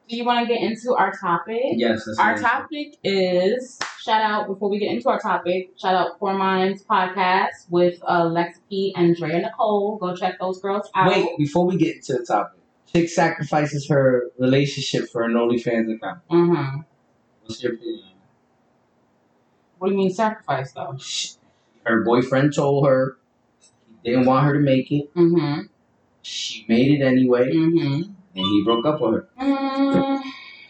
[0.07, 1.61] Do you want to get into our topic?
[1.73, 5.71] Yes, that's Our topic is shout out before we get into our topic.
[5.79, 9.97] Shout out Poor Minds podcast with uh, Lex P and Drea Nicole.
[9.97, 11.09] Go check those girls out.
[11.09, 12.59] Wait, before we get into the topic,
[12.93, 16.19] chick sacrifices her relationship for an OnlyFans account.
[16.29, 16.79] Mm-hmm.
[17.45, 18.03] What's your opinion?
[19.77, 20.97] What do you mean sacrifice though?
[21.85, 23.17] Her boyfriend told her
[24.03, 25.13] he didn't want her to make it.
[25.15, 25.63] Mm-hmm.
[26.21, 28.03] She made it anyway, Mm-hmm.
[28.03, 29.27] and he broke up with her.
[29.39, 30.21] Mm.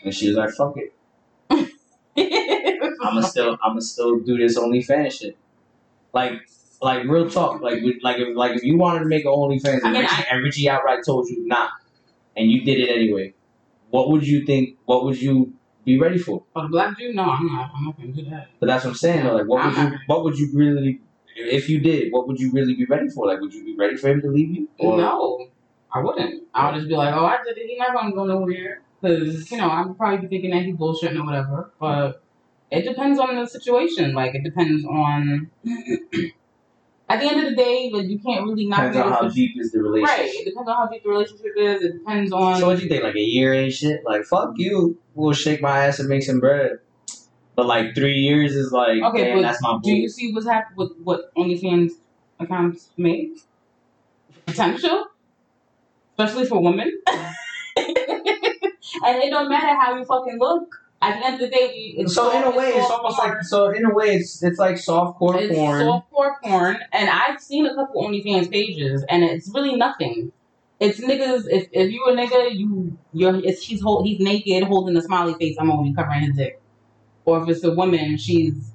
[0.03, 0.93] And she was like, "Fuck it,
[3.03, 5.37] I'ma still, I'ma still do this OnlyFans shit."
[6.13, 6.33] Like,
[6.81, 7.61] like real talk.
[7.61, 10.23] Like, like if, like if you wanted to make an OnlyFans, I and mean, Richie,
[10.31, 11.69] and Richie outright told you nah,
[12.37, 13.33] and you did it anyway,
[13.89, 14.77] what would you think?
[14.85, 15.53] What would you
[15.85, 16.43] be ready for?
[16.53, 17.15] For the black dude?
[17.15, 17.71] no, I'm not.
[17.75, 18.47] I'm not gonna do that.
[18.59, 19.25] But that's what I'm saying.
[19.25, 19.35] Though.
[19.35, 19.91] Like, what would I'm you?
[19.91, 21.01] not- What would you really?
[21.35, 23.25] If you did, what would you really be ready for?
[23.25, 24.69] Like, would you be ready for him to leave you?
[24.77, 25.47] Or, no,
[25.91, 26.43] I wouldn't.
[26.53, 27.67] I would just be like, oh, I did it.
[27.67, 28.81] He's not gonna go nowhere.
[29.01, 31.71] Because, you know, I'd probably be thinking that he's bullshitting or whatever.
[31.79, 32.23] But
[32.73, 34.13] it depends on the situation.
[34.13, 35.49] Like, it depends on.
[37.09, 39.51] At the end of the day, like, you can't really not Depends on how deep
[39.59, 40.17] is the relationship.
[40.17, 40.33] Right.
[40.33, 41.83] It depends on how deep the relationship is.
[41.83, 42.59] It depends on.
[42.59, 43.03] So what you think?
[43.03, 44.01] Like a year ain't shit.
[44.05, 44.97] Like fuck you.
[45.13, 46.79] We'll shake my ass and make some bread.
[47.55, 50.91] But like three years is like, Okay, that's my Do you see what's happening with
[51.03, 51.91] what OnlyFans
[52.39, 53.37] accounts make?
[54.47, 55.05] Potential,
[56.17, 56.99] especially for women.
[57.07, 57.35] and
[57.77, 60.82] it don't matter how you fucking look.
[61.03, 63.17] At the end of the day, we- it's So in a way, it's soft almost
[63.19, 63.29] porn.
[63.31, 63.69] like so.
[63.71, 65.81] In a way, it's it's like softcore it's porn.
[65.85, 70.31] softcore porn, and I've seen a couple OnlyFans pages, and it's really nothing.
[70.79, 71.43] It's niggas.
[71.49, 75.33] If if you a nigga, you you're it's he's hold he's naked holding a smiley
[75.35, 75.55] face.
[75.59, 76.61] I'm only covering his dick.
[77.25, 78.71] Or if it's a woman, she's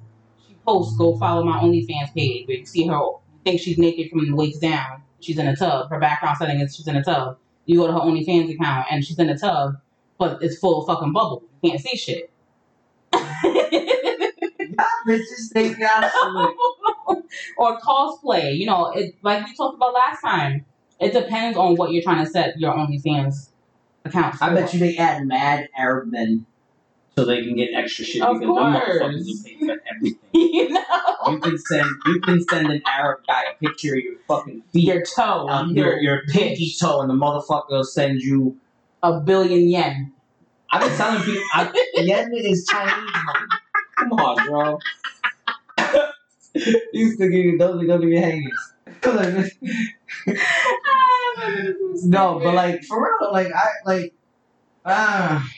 [0.47, 2.47] she posts go follow my OnlyFans page.
[2.47, 2.99] Where you see her
[3.45, 5.03] think she's naked from the waist down.
[5.19, 5.89] She's in a tub.
[5.89, 7.37] Her background setting is she's in a tub.
[7.65, 9.75] You go to her OnlyFans account and she's in a tub,
[10.19, 11.43] but it's full of fucking bubbles.
[11.61, 12.29] You can't see shit.
[15.07, 16.15] Bitches think that's
[17.57, 18.55] or cosplay.
[18.57, 20.65] You know, it like we talked about last time.
[20.99, 23.49] It depends on what you're trying to set your OnlyFans
[24.05, 24.43] account for.
[24.45, 26.45] I bet you they add mad Arab men
[27.15, 29.01] so they can get extra shit Of because them course.
[29.01, 30.19] motherfuckers will pay for everything.
[30.33, 30.81] you know,
[31.29, 34.83] You can send you can send an Arab guy a picture of your fucking feet,
[34.87, 38.57] your toe, um, your your pinky toe, and the motherfucker will send you.
[39.03, 40.13] A billion yen.
[40.71, 43.47] I've been telling people, I, yen is Chinese money.
[43.97, 44.79] Come on, bro.
[46.93, 48.73] you still give me those those are your hangers.
[52.05, 54.13] no, but like for real, like I like
[54.85, 55.49] ah.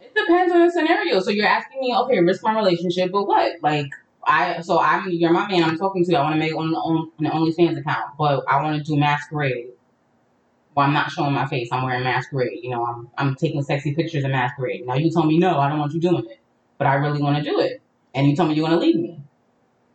[0.00, 1.20] It depends on the scenario.
[1.20, 3.56] So you're asking me, okay, risk my relationship, but what?
[3.62, 3.86] Like
[4.24, 5.64] I, so I'm you're my man.
[5.64, 6.16] I'm talking to you.
[6.16, 9.68] I want to make on on an OnlyFans account, but I want to do masquerade.
[10.80, 11.68] Well, I'm not showing my face.
[11.70, 12.60] I'm wearing masquerade.
[12.62, 14.86] You know, I'm I'm taking sexy pictures of masquerade.
[14.86, 16.40] Now you tell me no, I don't want you doing it,
[16.78, 17.82] but I really want to do it,
[18.14, 19.20] and you tell me you want to leave me.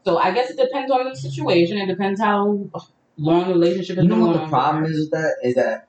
[0.03, 1.79] So I guess it depends on the situation.
[1.79, 2.69] It depends how
[3.17, 5.37] long the relationship is You know what the problem is with that?
[5.41, 5.87] Is that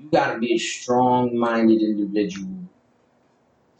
[0.00, 2.64] you gotta be a strong minded individual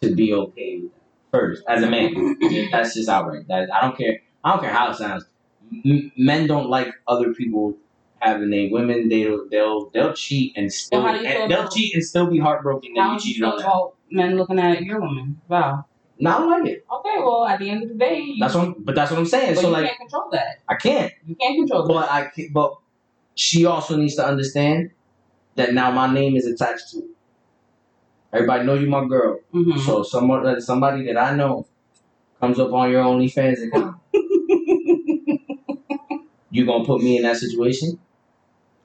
[0.02, 1.00] to be okay with that.
[1.30, 2.36] First, as a man.
[2.70, 3.48] That's just outright.
[3.48, 4.20] That I don't care.
[4.44, 5.24] I don't care how it sounds.
[5.86, 7.78] M- men don't like other people
[8.24, 9.08] having a women.
[9.08, 12.26] They'll they'll they'll cheat and still how do you feel and they'll cheat and still
[12.30, 13.66] be heartbroken that you cheated on them.
[13.66, 15.40] about men looking at your woman?
[15.48, 15.86] Wow.
[16.18, 16.86] Not like it.
[16.90, 18.84] Okay, well, at the end of the day, you, That's what.
[18.84, 19.56] But that's what I'm saying.
[19.56, 20.60] so you like can't control that.
[20.68, 21.12] I can't.
[21.26, 21.92] You can't control that.
[21.92, 22.74] But I can, but
[23.34, 24.90] she also needs to understand
[25.56, 27.04] that now my name is attached to it.
[28.32, 29.40] Everybody know you my girl.
[29.52, 31.66] hmm So someone somebody that I know
[32.40, 33.96] comes up on your OnlyFans account.
[36.50, 37.98] you gonna put me in that situation?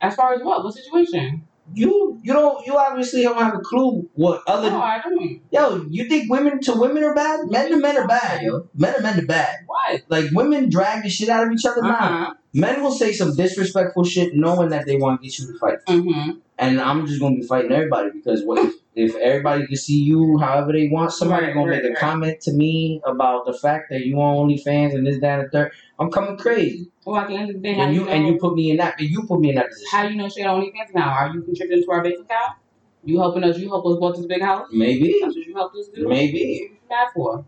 [0.02, 0.64] As far as what?
[0.64, 1.47] What situation?
[1.74, 5.41] You you don't you obviously don't have a clue what other No, I don't.
[5.52, 5.86] yo.
[5.89, 7.41] You think women to women are bad?
[7.47, 8.68] Men to men are bad, yo.
[8.74, 9.56] Men to men are bad.
[9.68, 10.02] What?
[10.10, 11.84] Like women drag the shit out of each other.
[11.84, 11.89] Nah.
[11.91, 12.34] Uh-huh.
[12.54, 15.78] Men will say some disrespectful shit knowing that they want to get you to fight.
[15.88, 16.39] Mm-hmm.
[16.60, 20.38] And I'm just gonna be fighting everybody because what if, if everybody can see you
[20.39, 21.97] however they want, somebody Right, gonna right, make a right.
[21.99, 25.51] comment to me about the fact that you on OnlyFans and this, that, and the
[25.51, 25.72] third.
[25.99, 26.91] I'm coming crazy.
[27.05, 28.55] Well, at the end of the day, how And you you know, and you put
[28.55, 29.88] me in that and you put me in that position.
[29.91, 31.10] how you know she got OnlyFans now?
[31.10, 32.57] Are you contributing to our bank account?
[33.04, 33.58] You helping us?
[33.58, 34.68] You help us bought this big house?
[34.72, 35.20] Maybe.
[35.22, 36.08] That's what you helped us do.
[36.08, 36.70] Maybe.
[36.70, 37.45] What you mad for?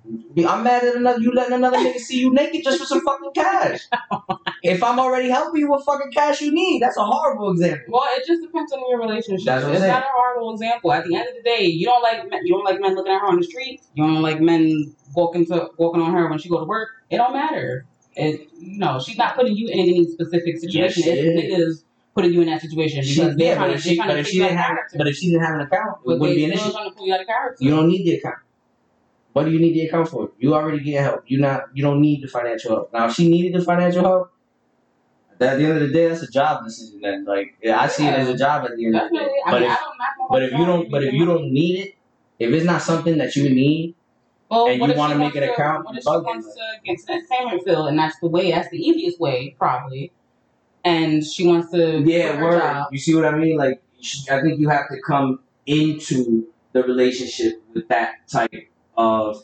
[0.50, 3.32] I'm mad at another you letting another nigga see you naked just for some fucking
[3.36, 3.82] cash.
[4.64, 7.86] if I'm already helping you with fucking cash you need, that's a horrible example.
[7.90, 9.46] Well, it just depends on your relationship.
[9.46, 9.92] That's what it's saying.
[9.92, 10.94] not a horrible example.
[10.94, 13.12] At the end of the day, you don't like men, you don't like men looking
[13.12, 13.82] at her on the street.
[13.94, 16.90] You don't like men walking to walking on her when she go to work.
[17.10, 17.86] It don't matter.
[18.14, 21.04] It you know she's not putting you in any specific situation.
[21.06, 21.84] Yes, it's niggas
[22.14, 24.20] putting you in that situation because She, they're yeah, trying but if she, but to
[24.20, 26.52] if she didn't have, but if she didn't have an account, it wouldn't be an
[26.54, 26.72] issue.
[26.72, 27.64] to you out of character.
[27.64, 28.38] You don't need the account.
[29.34, 30.32] What do you need the account for?
[30.40, 31.24] You already get help.
[31.28, 31.70] You not.
[31.74, 32.94] You don't need the financial help.
[32.94, 34.34] Now, if she needed the financial help,
[35.40, 37.00] at the end of the day, that's a job decision.
[37.02, 39.24] Then, like, yeah, I see it as a job at the end of the day.
[39.24, 39.40] Definitely.
[39.46, 39.78] I But mean, if,
[40.30, 41.96] but if you don't, but if you don't need it,
[42.40, 43.96] if it's not something that you need,
[44.50, 47.14] well, and you wanna make an account, What if she wants to get to that
[47.14, 50.12] entertainment field, and that's the way, that's the easiest way, probably.
[50.84, 52.86] And she wants to yeah, word.
[52.92, 53.58] You see what I mean?
[53.58, 53.82] Like,
[54.30, 59.44] I think you have to come into the relationship with that type of,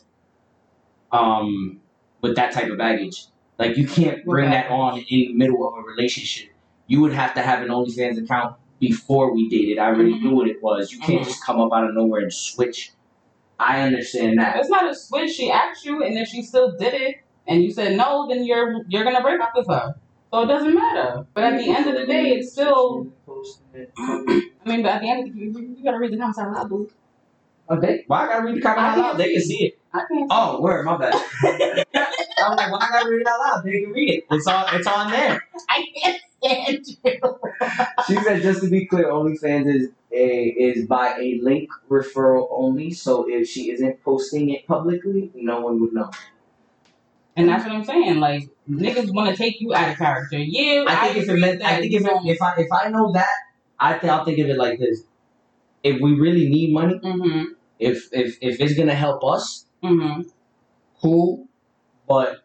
[1.12, 1.80] um,
[2.20, 3.26] with that type of baggage.
[3.58, 6.50] Like, you can't bring that on in the middle of a relationship.
[6.86, 9.78] You would have to have an OnlyFans account before we dated.
[9.78, 10.22] I already Mhm.
[10.22, 10.92] knew what it was.
[10.92, 11.26] You can't Mhm.
[11.26, 12.92] just come up out of nowhere and switch.
[13.58, 14.56] I understand that.
[14.56, 15.32] It's not a switch.
[15.32, 17.16] She asked you, and if she still did it,
[17.46, 19.96] and you said no, then you're you're gonna break up with her.
[20.30, 21.26] So it doesn't matter.
[21.32, 23.06] But at the end of the day, it's still.
[23.98, 26.38] I mean, but at the end of the day, you, you gotta read the comments
[26.38, 26.90] out loud, boo.
[27.70, 28.04] Okay.
[28.06, 29.16] Why I gotta read the comments out loud?
[29.18, 29.64] They can see.
[29.66, 29.78] it.
[29.92, 30.30] I can't.
[30.30, 31.14] Oh, word, my bad.
[31.44, 33.64] I'm like, why I gotta read it out loud?
[33.64, 34.24] They can read it.
[34.30, 34.74] It's on.
[34.74, 35.42] It's on there.
[35.70, 37.38] I can't stand you.
[38.06, 42.92] She said, just to be clear, OnlyFans is a is by a link referral only.
[42.92, 46.10] So if she isn't posting it publicly, no one would know.
[47.38, 48.16] And that's what I'm saying.
[48.18, 50.38] Like niggas want to take you out of character.
[50.38, 52.88] Yeah, I think if it agree meant, I think if it, if I if I
[52.88, 53.34] know that,
[53.78, 55.04] I think I'll think of it like this:
[55.82, 57.44] if we really need money, Mhm.
[57.78, 60.26] if if if it's gonna help us, Mhm.
[61.00, 61.46] cool.
[62.08, 62.44] But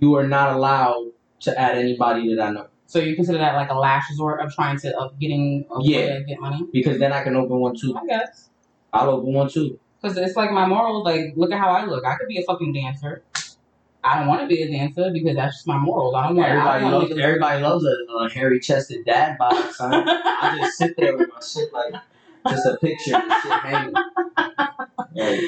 [0.00, 3.70] you are not allowed to add anybody that I know So you consider that like
[3.70, 6.20] a last resort of trying to of getting a Yeah.
[6.20, 6.66] get money?
[6.72, 7.96] because then I can open one too.
[7.96, 8.50] I guess.
[8.92, 9.78] I'll open one too.
[10.00, 11.04] Because it's like my morals.
[11.04, 12.04] Like, look at how I look.
[12.04, 13.24] I could be a fucking dancer.
[14.06, 16.14] I don't want to be a dancer because that's just my morals.
[16.14, 16.48] I don't want.
[16.48, 20.04] Everybody I loves everybody loves a, a hairy chested dad bod, son.
[20.06, 21.94] I just sit there with my shit like
[22.48, 23.94] just a picture and shit hanging.
[25.14, 25.40] Like,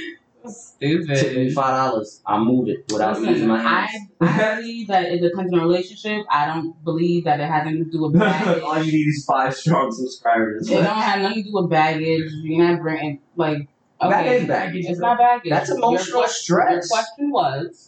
[0.81, 1.55] tip me Stupid.
[1.55, 2.21] five dollars.
[2.27, 4.11] I move it without Listen, using my hands.
[4.21, 6.25] I believe that it depends on the relationship.
[6.31, 8.63] I don't believe that it has anything to do with baggage.
[8.65, 10.69] All you need is five strong subscribers.
[10.69, 12.31] it don't have nothing to do with baggage.
[12.43, 13.69] You're not bringing like
[14.01, 14.87] okay, That is baggage.
[14.87, 15.51] It's not baggage.
[15.51, 16.89] That's Your emotional Your stress.
[16.89, 17.88] question was,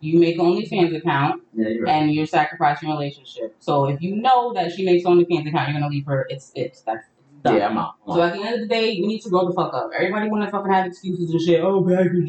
[0.00, 1.92] you make OnlyFans account Yeah, you're right.
[2.02, 3.56] and you're sacrificing your relationship.
[3.58, 6.26] So if you know that she makes OnlyFans account, you're gonna leave her.
[6.30, 7.04] It's it's that's
[7.42, 7.56] done.
[7.56, 7.94] Yeah, I'm out.
[8.06, 8.28] I'm So out.
[8.32, 9.90] at the end of the day, we need to grow the fuck up.
[9.94, 11.60] Everybody wanna fucking have excuses and shit.
[11.62, 12.28] Oh, baggage.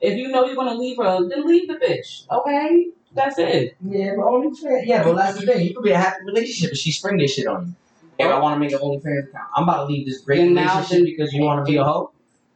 [0.00, 2.30] If you know you're gonna leave her, then leave the bitch.
[2.30, 3.76] Okay, that's it.
[3.86, 4.82] Yeah, but OnlyFans.
[4.86, 5.66] Yeah, but that's the thing.
[5.66, 7.72] You could be a happy relationship, but she spring this shit on you.
[8.18, 10.54] If I want to make an OnlyFans account, I'm about to leave this great Then
[10.54, 12.10] now relationship then- because you want to be a hoe.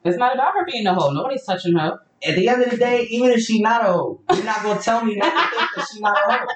[0.05, 1.11] It's not about her being a hoe.
[1.11, 2.01] Nobody's touching her.
[2.27, 4.81] At the end of the day, even if she not a hoe, you're not gonna
[4.81, 6.47] tell me not to think that she not a hoe.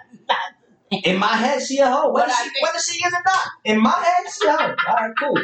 [1.05, 2.13] In my head, she a hoe.
[2.13, 3.43] Whether she, whether she is or not.
[3.65, 4.75] In my head, she a hoe.
[4.89, 5.39] All right, cool.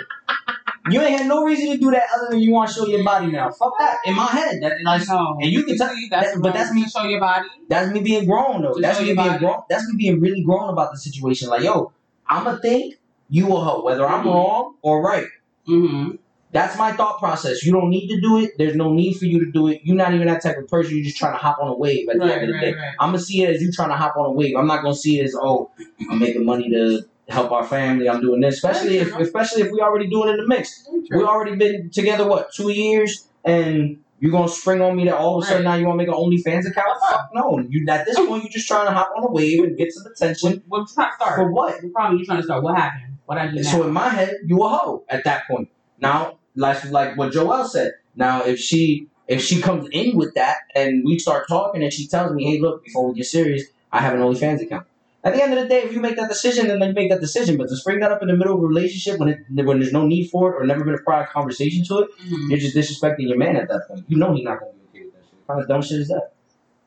[0.90, 3.02] You ain't had no reason to do that other than you want to show your
[3.04, 3.50] body now.
[3.50, 3.96] Fuck that.
[4.04, 5.38] In my head, that, like, No.
[5.40, 7.48] and you can tell that's that- but that's me- show your body.
[7.68, 8.74] That's me being grown though.
[8.80, 9.38] That's me being body.
[9.38, 9.62] grown.
[9.68, 11.48] That's me being really grown about the situation.
[11.48, 11.92] Like, yo,
[12.28, 12.96] I'ma think
[13.28, 14.32] you a hoe, whether I'm Mhm.
[14.34, 15.26] wrong or right.
[15.68, 16.16] Mm-hmm.
[16.52, 17.64] That's my thought process.
[17.64, 18.52] You don't need to do it.
[18.58, 19.82] There's no need for you to do it.
[19.84, 20.96] You're not even that type of person.
[20.96, 22.74] You're just trying to hop on a wave at the end of the right, day.
[22.74, 22.94] right.
[22.98, 24.56] I'm gonna see it as you trying to hop on a wave.
[24.56, 25.70] I'm not gonna see it as oh,
[26.10, 28.08] I'm making money to help our family.
[28.08, 30.88] I'm doing this, especially if especially if we already doing it in the mix.
[31.10, 35.38] We already been together what two years, and you're gonna spring on me that all
[35.38, 35.70] of a sudden Right.
[35.70, 36.98] now you want to make an OnlyFans account?
[37.08, 37.64] Fuck no.
[37.68, 40.04] You at this point you're just trying to hop on a wave and get some
[40.10, 41.36] attention What, what trying to start?
[41.36, 41.80] for what?
[41.80, 42.64] The problem you trying to start.
[42.64, 43.18] What happened?
[43.26, 43.62] What I do now?
[43.62, 45.68] So in my head, you a hoe at that point.
[45.98, 47.92] Now, like like what Joelle said.
[48.16, 52.06] Now if she if she comes in with that and we start talking and she
[52.08, 54.86] tells me, hey, look, before we get serious, I have an OnlyFans account.
[55.22, 57.20] At the end of the day, if you make that decision, then you make that
[57.20, 57.56] decision.
[57.58, 59.92] But to spring that up in the middle of a relationship when it, when there's
[59.92, 62.48] no need for it or never been a prior conversation to it, Mhm.
[62.50, 64.04] you're just disrespecting your man at that point.
[64.08, 65.22] You know he's not gonna be okay with that
[65.56, 65.62] shit.
[65.62, 66.32] Of dumb shit is that?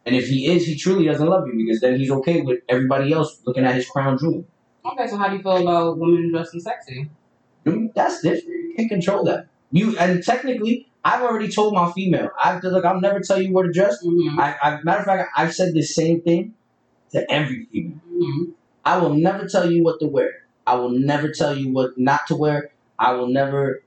[0.06, 3.14] And if he is, he truly doesn't love you because then he's okay with everybody
[3.14, 4.44] else looking at his crown jewel.
[4.86, 7.10] Okay, so how do you feel about women dressing sexy?
[7.64, 8.50] Dude, That's different.
[8.50, 9.48] You can't control that.
[9.74, 12.30] You and technically, I've already told my female.
[12.42, 12.86] I've look.
[12.86, 14.04] I'll never tell you where to dress.
[14.06, 14.40] Mm-hmm.
[14.40, 16.54] I, I matter of fact, I've said the same thing
[17.12, 17.98] to every female.
[18.08, 18.52] Mm-hmm.
[18.86, 20.44] I will never tell you what to wear.
[20.68, 22.70] I will never tell you what not to wear.
[23.00, 23.84] I will never.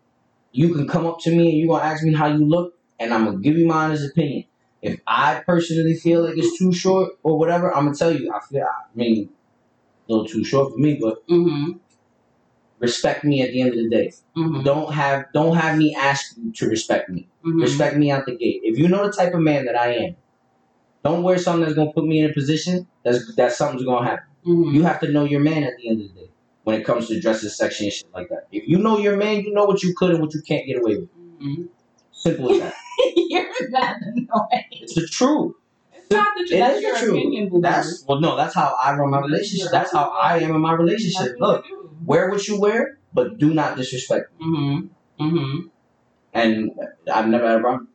[0.51, 3.15] You can come up to me and you're gonna ask me how you look, and
[3.15, 4.45] I'm gonna give you my honest opinion.
[4.83, 8.35] If I personally feel like it's too short or whatever, I'm gonna tell you.
[8.35, 8.65] I feel.
[8.65, 9.29] I mean,
[10.09, 11.79] a little too short for me, but Mm-hmm.
[12.79, 14.13] Respect me at the end of the day.
[14.37, 14.63] Mm-hmm.
[14.63, 17.29] Don't have don't have me ask you to respect me.
[17.45, 17.61] Mm-hmm.
[17.61, 18.61] Respect me out the gate.
[18.65, 20.17] If you know the type of man that I am,
[21.05, 24.25] don't wear something that's gonna put me in a position that's that something's gonna happen.
[24.47, 24.75] Mm-hmm.
[24.75, 26.31] You have to know your man at the end of the day
[26.65, 28.47] when it comes to dresses, section, and shit like that.
[28.53, 30.79] If you know your man, you know what you could and what you can't get
[30.81, 31.09] away with.
[31.41, 31.63] Mm-hmm.
[32.13, 32.75] Simple as that.
[33.17, 34.65] You're not annoying.
[34.73, 35.55] It's the truth.
[35.93, 36.61] It's not the It truth.
[36.61, 37.11] That's is your the truth.
[37.11, 37.61] opinion.
[37.61, 39.69] That's well, no, that's how I run my relationship.
[39.71, 41.37] That's how I am in my relationship.
[41.39, 41.65] Look,
[42.07, 44.31] wear what you wear, but do not disrespect.
[44.41, 44.47] me.
[44.47, 45.25] Mm-hmm.
[45.25, 45.67] Mm-hmm.
[46.33, 46.71] And
[47.13, 47.89] I've never had a problem.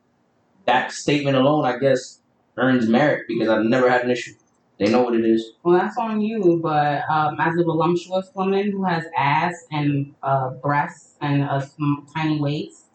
[0.66, 2.20] That statement alone, I guess,
[2.56, 4.32] earns merit because I've never had an issue.
[4.78, 5.52] They know what it is.
[5.62, 10.50] Well, that's on you, but um, as a voluptuous woman who has ass and uh,
[10.50, 11.68] breasts and a
[12.14, 12.86] tiny waist,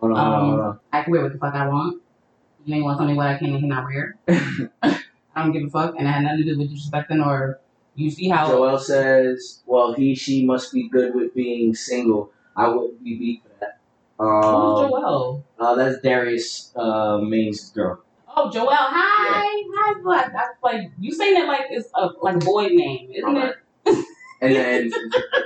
[0.00, 0.80] Hold on, hold on, hold Um, on.
[0.92, 2.02] I can wear what the fuck I want.
[2.64, 4.16] You may want to tell me what I can and cannot wear.
[4.82, 7.60] I don't give a fuck, and it had nothing to do with disrespecting or
[7.98, 8.48] you see how.
[8.48, 12.32] Joel says, "Well, he, she must be good with being single.
[12.56, 13.78] I wouldn't be beat for that."
[14.18, 15.44] Who's Um, Joel?
[15.58, 18.00] uh, that's Darius uh, Main's girl.
[18.36, 18.68] Oh, Joel.
[18.70, 20.32] Hi, hi, black.
[20.32, 23.56] That's like you saying it like it's a like a boy name, isn't it?
[24.40, 24.92] And then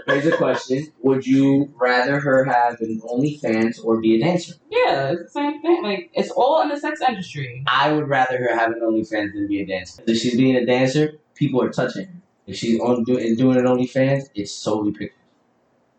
[0.07, 4.53] here's a question: Would you rather her have an OnlyFans or be a dancer?
[4.70, 5.82] Yeah, it's the same thing.
[5.82, 7.64] Like it's all in the sex industry.
[7.66, 10.03] I would rather her have an OnlyFans than be a dancer.
[10.07, 12.12] If she's being a dancer, people are touching her.
[12.47, 15.16] If she's on doing doing an OnlyFans, it's solely pictures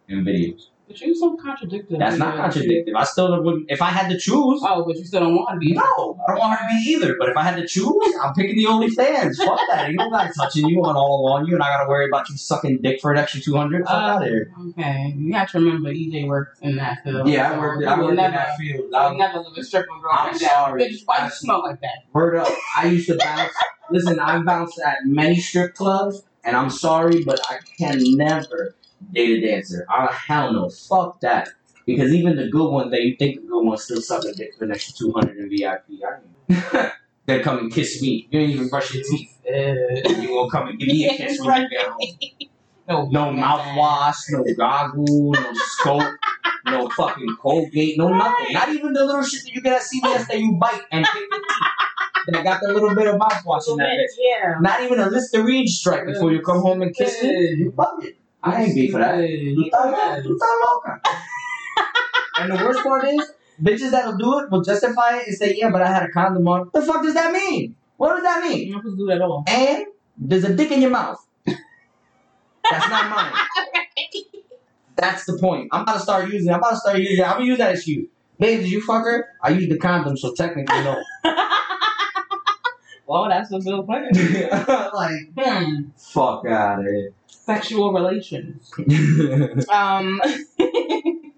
[0.09, 0.63] and videos.
[0.85, 1.97] But you so contradictory.
[1.97, 2.93] That's not contradictive.
[2.93, 3.71] I still wouldn't.
[3.71, 5.71] If I had to choose, Oh, but you still don't want to be.
[5.71, 5.81] No,
[6.27, 7.15] I don't want her to be either.
[7.17, 9.37] But if I had to choose, I'm picking the OnlyFans.
[9.37, 9.89] Fuck that.
[9.89, 12.29] You don't got it touching you and all on you, and I gotta worry about
[12.29, 13.85] you sucking dick for an extra two hundred.
[13.85, 14.51] Fuck Uh, out of here.
[14.71, 17.29] Okay, you have to remember EJ works in that field.
[17.29, 17.87] Yeah, I worked.
[17.87, 18.93] I worked in never, that field.
[18.93, 20.83] I, never live a stripper girl I'm like sorry.
[20.83, 21.99] Bitch, why you smell like that?
[22.11, 22.49] word up.
[22.77, 23.53] I used to bounce.
[23.89, 28.75] Listen, I bounced at many strip clubs, and I'm sorry, but I can never
[29.11, 29.85] date a dancer.
[29.91, 30.69] Oh, hell no.
[30.69, 31.49] Fuck that.
[31.85, 34.51] Because even the good ones that you think are good ones still suck a dick
[34.57, 35.83] for an extra 200 in VIP.
[36.49, 36.91] I
[37.25, 38.27] They come and kiss me.
[38.31, 39.29] You ain't even brush your teeth.
[39.45, 41.99] You gonna come and give me a kiss when you get home.
[42.87, 46.13] no, No mouthwash, no goggle, no scope,
[46.65, 48.53] no fucking Colgate, no nothing.
[48.53, 51.21] Not even the little shit that you get at CVS that you bite and pick
[51.29, 51.72] your teeth.
[52.27, 54.07] That got the little bit of mouthwash in that bitch.
[54.17, 54.55] Yeah.
[54.61, 57.29] Not even a Listerine stripe before you come home and kiss me.
[57.57, 58.15] You bugging.
[58.41, 59.19] I ain't beat for that.
[59.19, 61.01] You thought you loca.
[62.39, 65.69] And the worst part is, bitches that'll do it will justify it and say, yeah,
[65.69, 66.61] but I had a condom on.
[66.61, 67.75] What the fuck does that mean?
[67.97, 68.67] What does that mean?
[68.67, 69.43] You're not supposed to do that at all.
[69.47, 69.85] And
[70.17, 71.23] there's a dick in your mouth.
[71.45, 73.33] That's not mine.
[74.95, 75.69] That's the point.
[75.71, 76.49] I'm about to start using.
[76.49, 76.53] it.
[76.53, 77.23] I'm about to start using.
[77.23, 78.07] I'm gonna use that excuse.
[78.39, 79.27] Babe, did you fuck her?
[79.41, 81.01] I used the condom, so technically no.
[83.13, 84.07] well, that's what's so funny.
[84.93, 85.81] like, Hmm.
[85.97, 87.11] fuck out of here.
[87.27, 88.71] Sexual relations.
[89.69, 90.19] Um.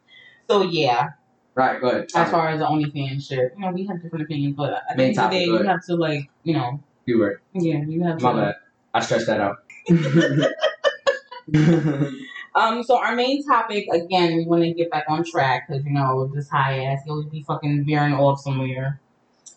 [0.47, 1.09] so yeah,
[1.55, 2.07] right, go ahead.
[2.15, 4.95] as far as the OnlyFans shit, you know, we have different opinions, but at the
[4.97, 5.67] Main end of the topic, day, go you ahead.
[5.71, 7.41] have to like, you know, you were.
[7.53, 8.37] yeah, you have My to.
[8.37, 8.55] bad.
[8.93, 9.57] I stressed that out.
[12.55, 15.91] Um, so our main topic again, we want to get back on track because you
[15.91, 19.01] know this high ass, you'll be fucking veering off somewhere.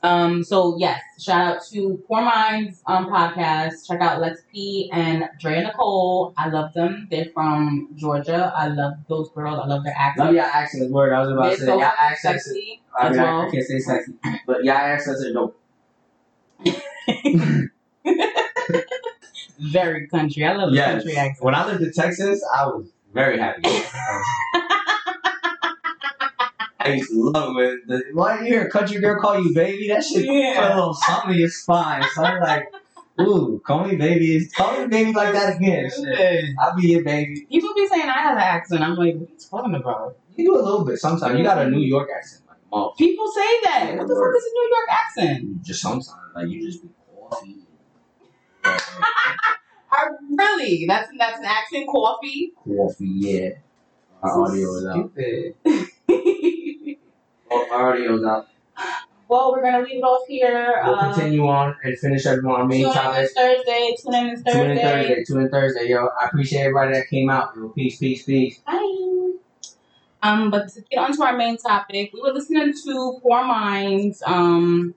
[0.02, 3.86] Um, so yes, shout out to Poor Minds um podcast.
[3.86, 6.34] Check out Lex P and Dre and Nicole.
[6.38, 7.08] I love them.
[7.10, 8.52] They're from Georgia.
[8.56, 9.58] I love those girls.
[9.62, 10.26] I love their accent.
[10.26, 10.92] Love y'all accents.
[10.92, 12.44] Word, I was about They're to say so y'all accents.
[12.44, 13.40] sexy I mean, well.
[13.42, 14.12] I can't say sexy,
[14.46, 15.60] but y'all accents are dope.
[19.60, 20.44] Very country.
[20.44, 20.92] I love the Yes.
[21.02, 21.44] country accent.
[21.44, 23.62] When I lived in Texas, I was very happy.
[26.80, 27.80] I used to love it.
[27.88, 29.88] The, why you hear a country girl call you baby?
[29.88, 30.54] That shit Yeah.
[30.60, 32.04] put a little something in your spine.
[32.14, 32.72] So I'm like,
[33.20, 34.46] ooh, call me baby.
[34.56, 35.90] Call me baby like that again.
[35.90, 36.44] Shit.
[36.60, 37.46] I'll be your baby.
[37.50, 38.82] People be saying I have an accent.
[38.82, 40.16] I'm like, what are you talking about?
[40.36, 41.36] You do a little bit sometimes.
[41.36, 42.44] You got a New York accent.
[42.48, 42.92] Like, mom.
[42.96, 43.96] People say that.
[43.98, 45.62] What the fuck is a New York accent?
[45.64, 46.14] Just sometimes.
[46.34, 46.90] Like, you just be
[47.28, 47.56] coffee.
[49.90, 50.84] I really.
[50.86, 51.88] That's that's an accent.
[51.88, 52.52] Coffee.
[52.64, 53.48] Coffee, yeah.
[54.22, 55.10] Our audio is out.
[57.50, 58.48] Audio is out.
[59.28, 60.80] well, we're gonna leave it off here.
[60.84, 63.96] We'll Uh, continue on and finish up on our main tune in this Thursday.
[64.02, 64.82] Tune in this Tune in Thursday.
[65.08, 65.24] Thursday.
[65.24, 66.08] Tune in Thursday, yo.
[66.20, 67.52] I appreciate everybody that came out.
[67.56, 68.58] Yo, peace, peace, peace.
[68.66, 69.32] Bye.
[70.22, 74.22] Um, but to get onto our main topic, we were listening to Poor Minds.
[74.26, 74.94] Um,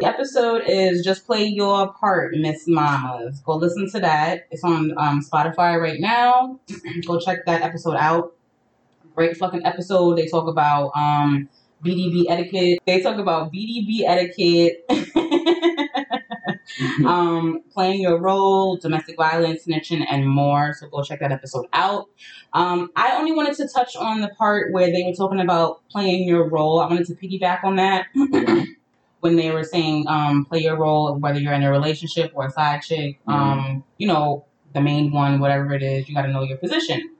[0.00, 4.46] the episode is "Just Play Your Part, Miss Mamas." Go listen to that.
[4.50, 6.58] It's on um, Spotify right now.
[7.06, 8.34] Go check that episode out.
[9.14, 10.16] Great fucking episode.
[10.18, 11.48] They talk about um,
[11.84, 12.80] BDB etiquette.
[12.86, 14.84] They talk about BDB etiquette.
[17.06, 20.74] um, playing your role, domestic violence, snitching, and more.
[20.74, 22.06] So go check that episode out.
[22.52, 26.28] Um, I only wanted to touch on the part where they were talking about playing
[26.28, 26.80] your role.
[26.80, 28.06] I wanted to piggyback on that
[29.20, 32.50] when they were saying um, play your role, whether you're in a relationship or a
[32.50, 33.20] side chick.
[33.26, 37.13] Um, you know, the main one, whatever it is, you got to know your position.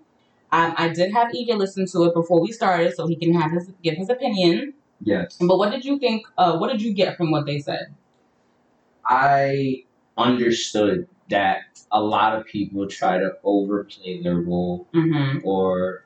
[0.54, 3.50] Um, I did have EJ listen to it before we started, so he can have
[3.50, 4.74] his give his opinion.
[5.00, 5.36] Yes.
[5.40, 6.26] But what did you think?
[6.38, 7.86] Uh, what did you get from what they said?
[9.04, 9.84] I
[10.16, 15.46] understood that a lot of people try to overplay their role Mm-hmm.
[15.46, 16.04] or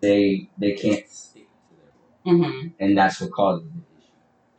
[0.00, 1.92] they they can't stick to their
[2.34, 2.40] role.
[2.44, 2.68] Mm-hmm.
[2.78, 4.12] and that's what causes the issue.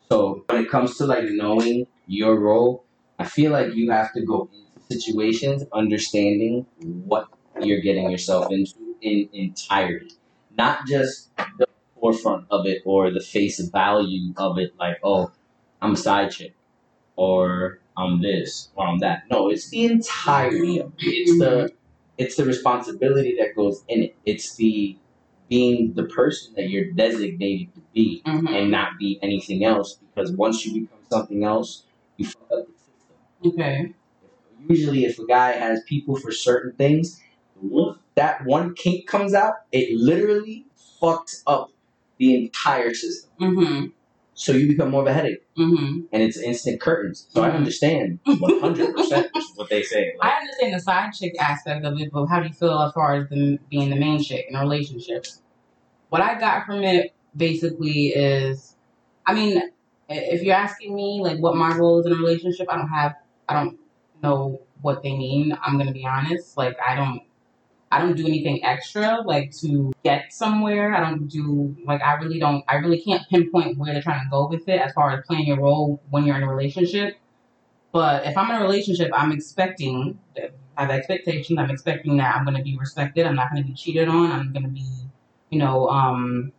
[0.09, 2.83] So when it comes to like knowing your role,
[3.17, 7.27] I feel like you have to go into situations understanding what
[7.65, 10.11] you're getting yourself into in entirety,
[10.57, 11.67] not just the
[11.99, 14.73] forefront of it or the face value of it.
[14.79, 15.31] Like, oh,
[15.81, 16.55] I'm a side chick,
[17.15, 19.23] or I'm this, or I'm that.
[19.29, 20.93] No, it's the entirety of it.
[20.99, 21.71] It's the
[22.17, 24.15] it's the responsibility that goes in it.
[24.25, 24.97] It's the
[25.49, 28.47] being the person that you're designated to be Mm-hmm.
[28.47, 31.85] and not be anything else because once you become something else,
[32.17, 33.15] you fuck up the system.
[33.45, 33.93] Okay.
[34.67, 37.19] Usually, if a guy has people for certain things,
[38.15, 40.65] that one kink comes out, it literally
[41.01, 41.71] fucks up
[42.17, 43.29] the entire system.
[43.39, 43.85] Mm-hmm.
[44.33, 46.01] So you become more of a headache, Mm-hmm.
[46.11, 47.27] and it's instant curtains.
[47.29, 47.55] So I Mhm.
[47.55, 50.13] understand 100% what they say.
[50.21, 53.15] I understand the side chick aspect of it, but how do you feel as far
[53.15, 55.25] as the, being the main chick in a relationship?
[56.09, 58.75] What I got from it basically is,
[59.25, 59.61] I mean,
[60.09, 63.15] if you're asking me like what my role is in a relationship, I don't have,
[63.47, 63.77] I don't
[64.23, 65.55] know what they mean.
[65.63, 66.57] I'm gonna be honest.
[66.57, 67.21] Like I don't,
[67.91, 70.95] I don't do anything extra like to get somewhere.
[70.95, 72.63] I don't do like I really don't.
[72.67, 75.47] I really can't pinpoint where they're trying to go with it as far as playing
[75.47, 77.17] your role when you're in a relationship.
[77.91, 80.17] But if I'm in a relationship, I'm expecting,
[80.77, 81.59] I have expectations.
[81.59, 83.25] I'm expecting that I'm going to be respected.
[83.27, 84.31] I'm not going to be cheated on.
[84.31, 84.87] I'm going to be,
[85.49, 86.53] you know, um,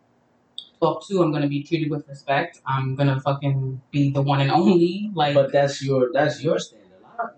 [0.80, 1.22] talked to.
[1.22, 2.60] I'm going to be treated with respect.
[2.66, 5.10] I'm going to fucking be the one and only.
[5.14, 6.82] Like, but that's your that's your standard.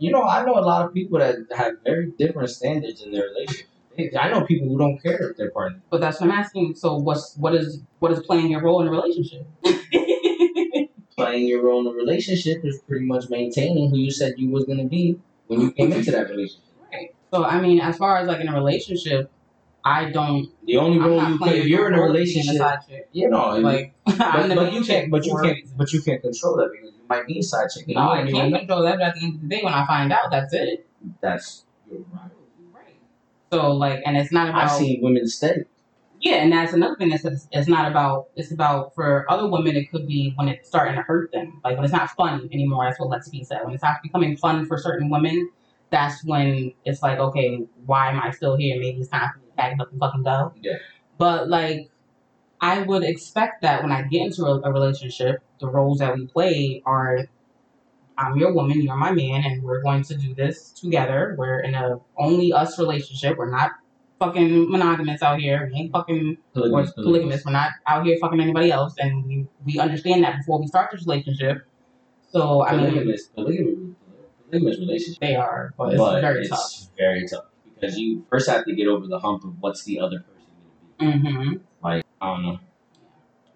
[0.01, 3.24] You know, I know a lot of people that have very different standards in their
[3.24, 3.68] relationship.
[3.97, 5.80] They- I know people who don't care if they're partners.
[5.90, 6.74] but that's what I'm asking.
[6.76, 9.47] So what's what is what is playing your role in a relationship?
[11.16, 14.64] Playing your role in a relationship is pretty much maintaining who you said you was
[14.64, 15.16] gonna be
[15.47, 16.64] when you came into that relationship.
[16.92, 17.14] right.
[17.32, 19.30] So I mean, as far as like in a relationship,
[19.84, 20.49] I don't.
[20.66, 22.78] The only I'm role you play if you're in a role of being relationship, side
[22.88, 23.09] chick.
[23.12, 26.57] you know, Like, but, I'm but you can't, but you can't, but you can't control
[26.57, 27.84] that because you might be a side chick.
[27.86, 28.99] and No, I can't control that.
[28.99, 30.84] But at the end of the day, when I find out, that's it.
[31.20, 32.22] That's your right.
[32.22, 32.30] Right.
[33.55, 34.64] So like, and it's not about.
[34.64, 35.64] I've seen women stay.
[36.20, 37.11] Yeah, and that's another thing.
[37.11, 38.28] That's it's, not about.
[38.34, 39.76] It's about for other women.
[39.76, 42.84] It could be when it's starting to hurt them, like when it's not fun anymore.
[42.84, 43.61] That's what Lex P said.
[43.64, 45.50] When it's not becoming fun for certain women,
[45.90, 48.80] that's when it's like, okay, why am I still here?
[48.80, 50.52] Maybe it's time for me to pack up and fucking go.
[50.61, 50.78] Yeah.
[51.16, 51.90] But like,
[52.61, 56.26] I would expect that when I get into a, a relationship, the roles that we
[56.26, 57.28] play are.
[58.16, 61.34] I'm your woman, you're my man, and we're going to do this together.
[61.38, 63.36] We're in a only us relationship.
[63.36, 63.72] We're not
[64.20, 65.68] fucking monogamous out here.
[65.72, 67.44] We ain't fucking Polygamous, polygamous.
[67.44, 70.90] We're not out here fucking anybody else, and we we understand that before we start
[70.92, 71.66] this relationship.
[72.30, 75.20] So I mean, Polygamous, polygamous, relationship.
[75.20, 76.88] they are, but it's but very it's tough.
[76.96, 77.44] very tough
[77.74, 80.46] because you first have to get over the hump of what's the other person
[80.98, 81.28] gonna be.
[81.28, 81.52] hmm
[81.82, 82.58] Like I don't know.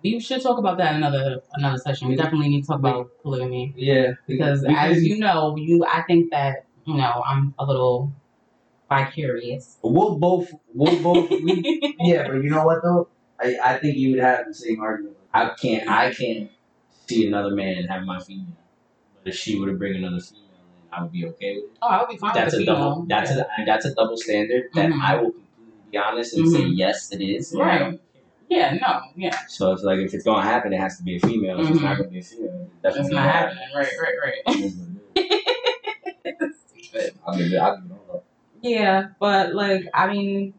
[0.03, 2.09] We should talk about that in another another session.
[2.09, 5.85] We definitely need to talk about polygamy Yeah, because, we as can- you know, you
[5.85, 8.13] I think that you know I'm a little
[8.89, 9.79] vicarious.
[9.83, 13.09] we'll both we'll both we, yeah, but you know what though?
[13.41, 15.17] I, I think you would have the same argument.
[15.33, 16.51] I can't I can't
[17.07, 18.47] see another man have my female.
[19.25, 21.79] But if she were to bring another female in, I would be okay with it.
[21.83, 23.07] Oh, I would be fine That's with a the double female.
[23.09, 25.01] that's a that's a double standard that Mhm.
[25.03, 26.77] I will completely be honest and say Mhm.
[26.77, 27.53] yes it is.
[27.53, 28.01] and I Right.
[28.49, 28.73] Don't care.
[28.75, 31.21] yeah, no, yeah, So it's like if it's gonna happen, it has to be a
[31.21, 31.61] female.
[31.61, 33.65] If it's not gonna be a female, it that's not won't happening.
[33.75, 34.35] Right, right, right.
[34.47, 36.57] It is what it is.
[36.83, 37.15] Stupid.
[37.27, 37.57] I'll give it.
[37.59, 38.25] I'll give it all up.
[38.63, 40.55] Yeah, but like I mean,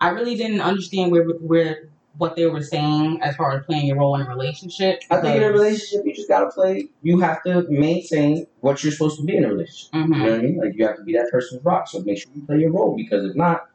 [0.00, 3.96] I really didn't understand where where what they were saying as far as playing your
[3.98, 5.00] role in a relationship.
[5.10, 6.88] I think in a relationship, you just gotta play.
[7.02, 9.90] You have to maintain what you're supposed to be in a relationship.
[9.92, 10.08] You Mhm.
[10.18, 10.56] know what I mean?
[10.58, 11.88] Like you have to be that person's rock.
[11.88, 13.68] So make sure you play your role because if not,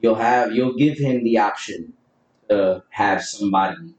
[0.00, 1.94] you'll have you'll give him the option
[2.48, 3.94] to have somebody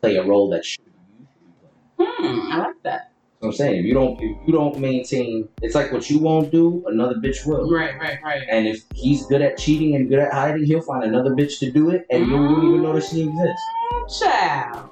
[0.00, 0.84] play a role that should
[1.18, 2.42] you should be playing.
[2.44, 3.12] Hmm, I like that.
[3.40, 6.52] So I'm saying if you don't if you don't maintain, it's like what you won't
[6.52, 7.70] do, another bitch will.
[7.70, 8.42] Right, right, right.
[8.48, 11.70] And if he's good at cheating and good at hiding, he'll find another bitch to
[11.70, 14.20] do it, and you won't even notice she exists.
[14.20, 14.90] Child.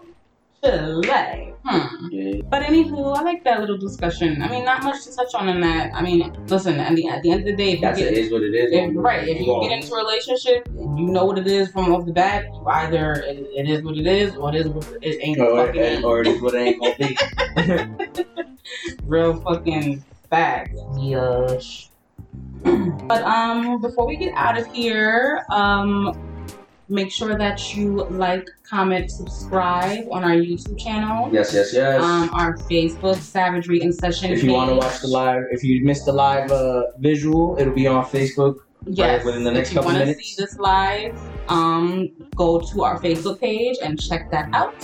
[0.65, 1.50] Chile.
[1.65, 2.07] Hmm.
[2.11, 2.41] Yeah.
[2.49, 4.41] But anywho, I like that little discussion.
[4.43, 5.91] I mean, not much to touch on in that.
[5.95, 8.13] I mean, listen, at the, at the end of the day, if you That's get,
[8.13, 8.19] it.
[8.19, 8.73] Is what it is.
[8.73, 9.79] if, right, if you Go get on.
[9.79, 12.45] into a relationship, you know what it is from off the bat.
[12.47, 15.67] You either it, it is what it is, or it is what it ain't or,
[15.67, 18.55] fucking or it is what it ain't gonna be.
[19.05, 21.89] Real fucking facts, yush.
[23.09, 26.17] but um, before we get out of here, um,
[26.91, 31.33] make sure that you like, comment, subscribe on our YouTube channel.
[31.33, 32.03] yes, yes, yes.
[32.03, 34.33] Um, our Facebook Savagery in Session.
[34.33, 37.75] if you want to watch the live, if you missed the live uh, visual, it'll
[37.75, 38.57] be on Facebook.
[38.87, 40.09] yes, within the next couple of years.
[40.09, 44.49] if you wanna see this live, um, go to our Facebook page and check that
[44.53, 44.75] out.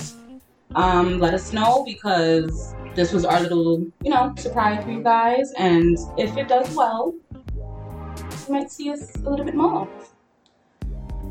[0.74, 5.52] Um, let us know because this was our little, you know, surprise for you guys,
[5.58, 9.88] and if it does well, you might see us a little bit more.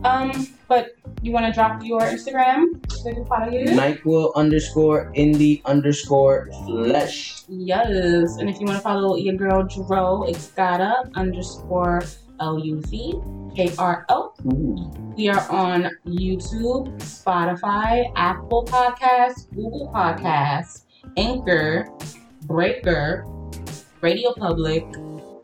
[0.06, 3.66] Um, but you want to drop your Instagram so they can follow you?
[3.66, 7.44] Nyquil underscore indie underscore flesh.
[7.50, 12.04] Yes, and if you want to follow your girl Dro, it's gotta underscore
[12.40, 13.20] L U V
[13.56, 14.34] K R O.
[15.18, 20.84] We are on YouTube, Spotify, Apple Podcasts, Google Podcasts,
[21.18, 21.88] Anchor,
[22.44, 23.26] Breaker,
[24.02, 24.86] Radio Public,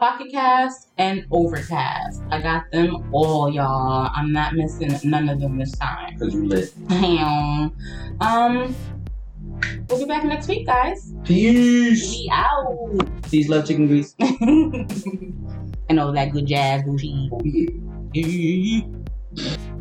[0.02, 2.24] Pocket Cast, and Overcast.
[2.32, 4.10] I got them all, y'all.
[4.16, 6.18] I'm not missing none of them this time.
[6.18, 6.74] Cause you lit.
[6.88, 7.72] Damn.
[8.20, 8.76] Um,
[9.88, 11.14] we'll be back next week, guys.
[11.24, 12.10] Peace.
[12.10, 13.30] We out.
[13.30, 14.16] Peace, love, chicken grease.
[14.20, 17.30] and all that good jazz bougie.
[18.12, 18.86] Thank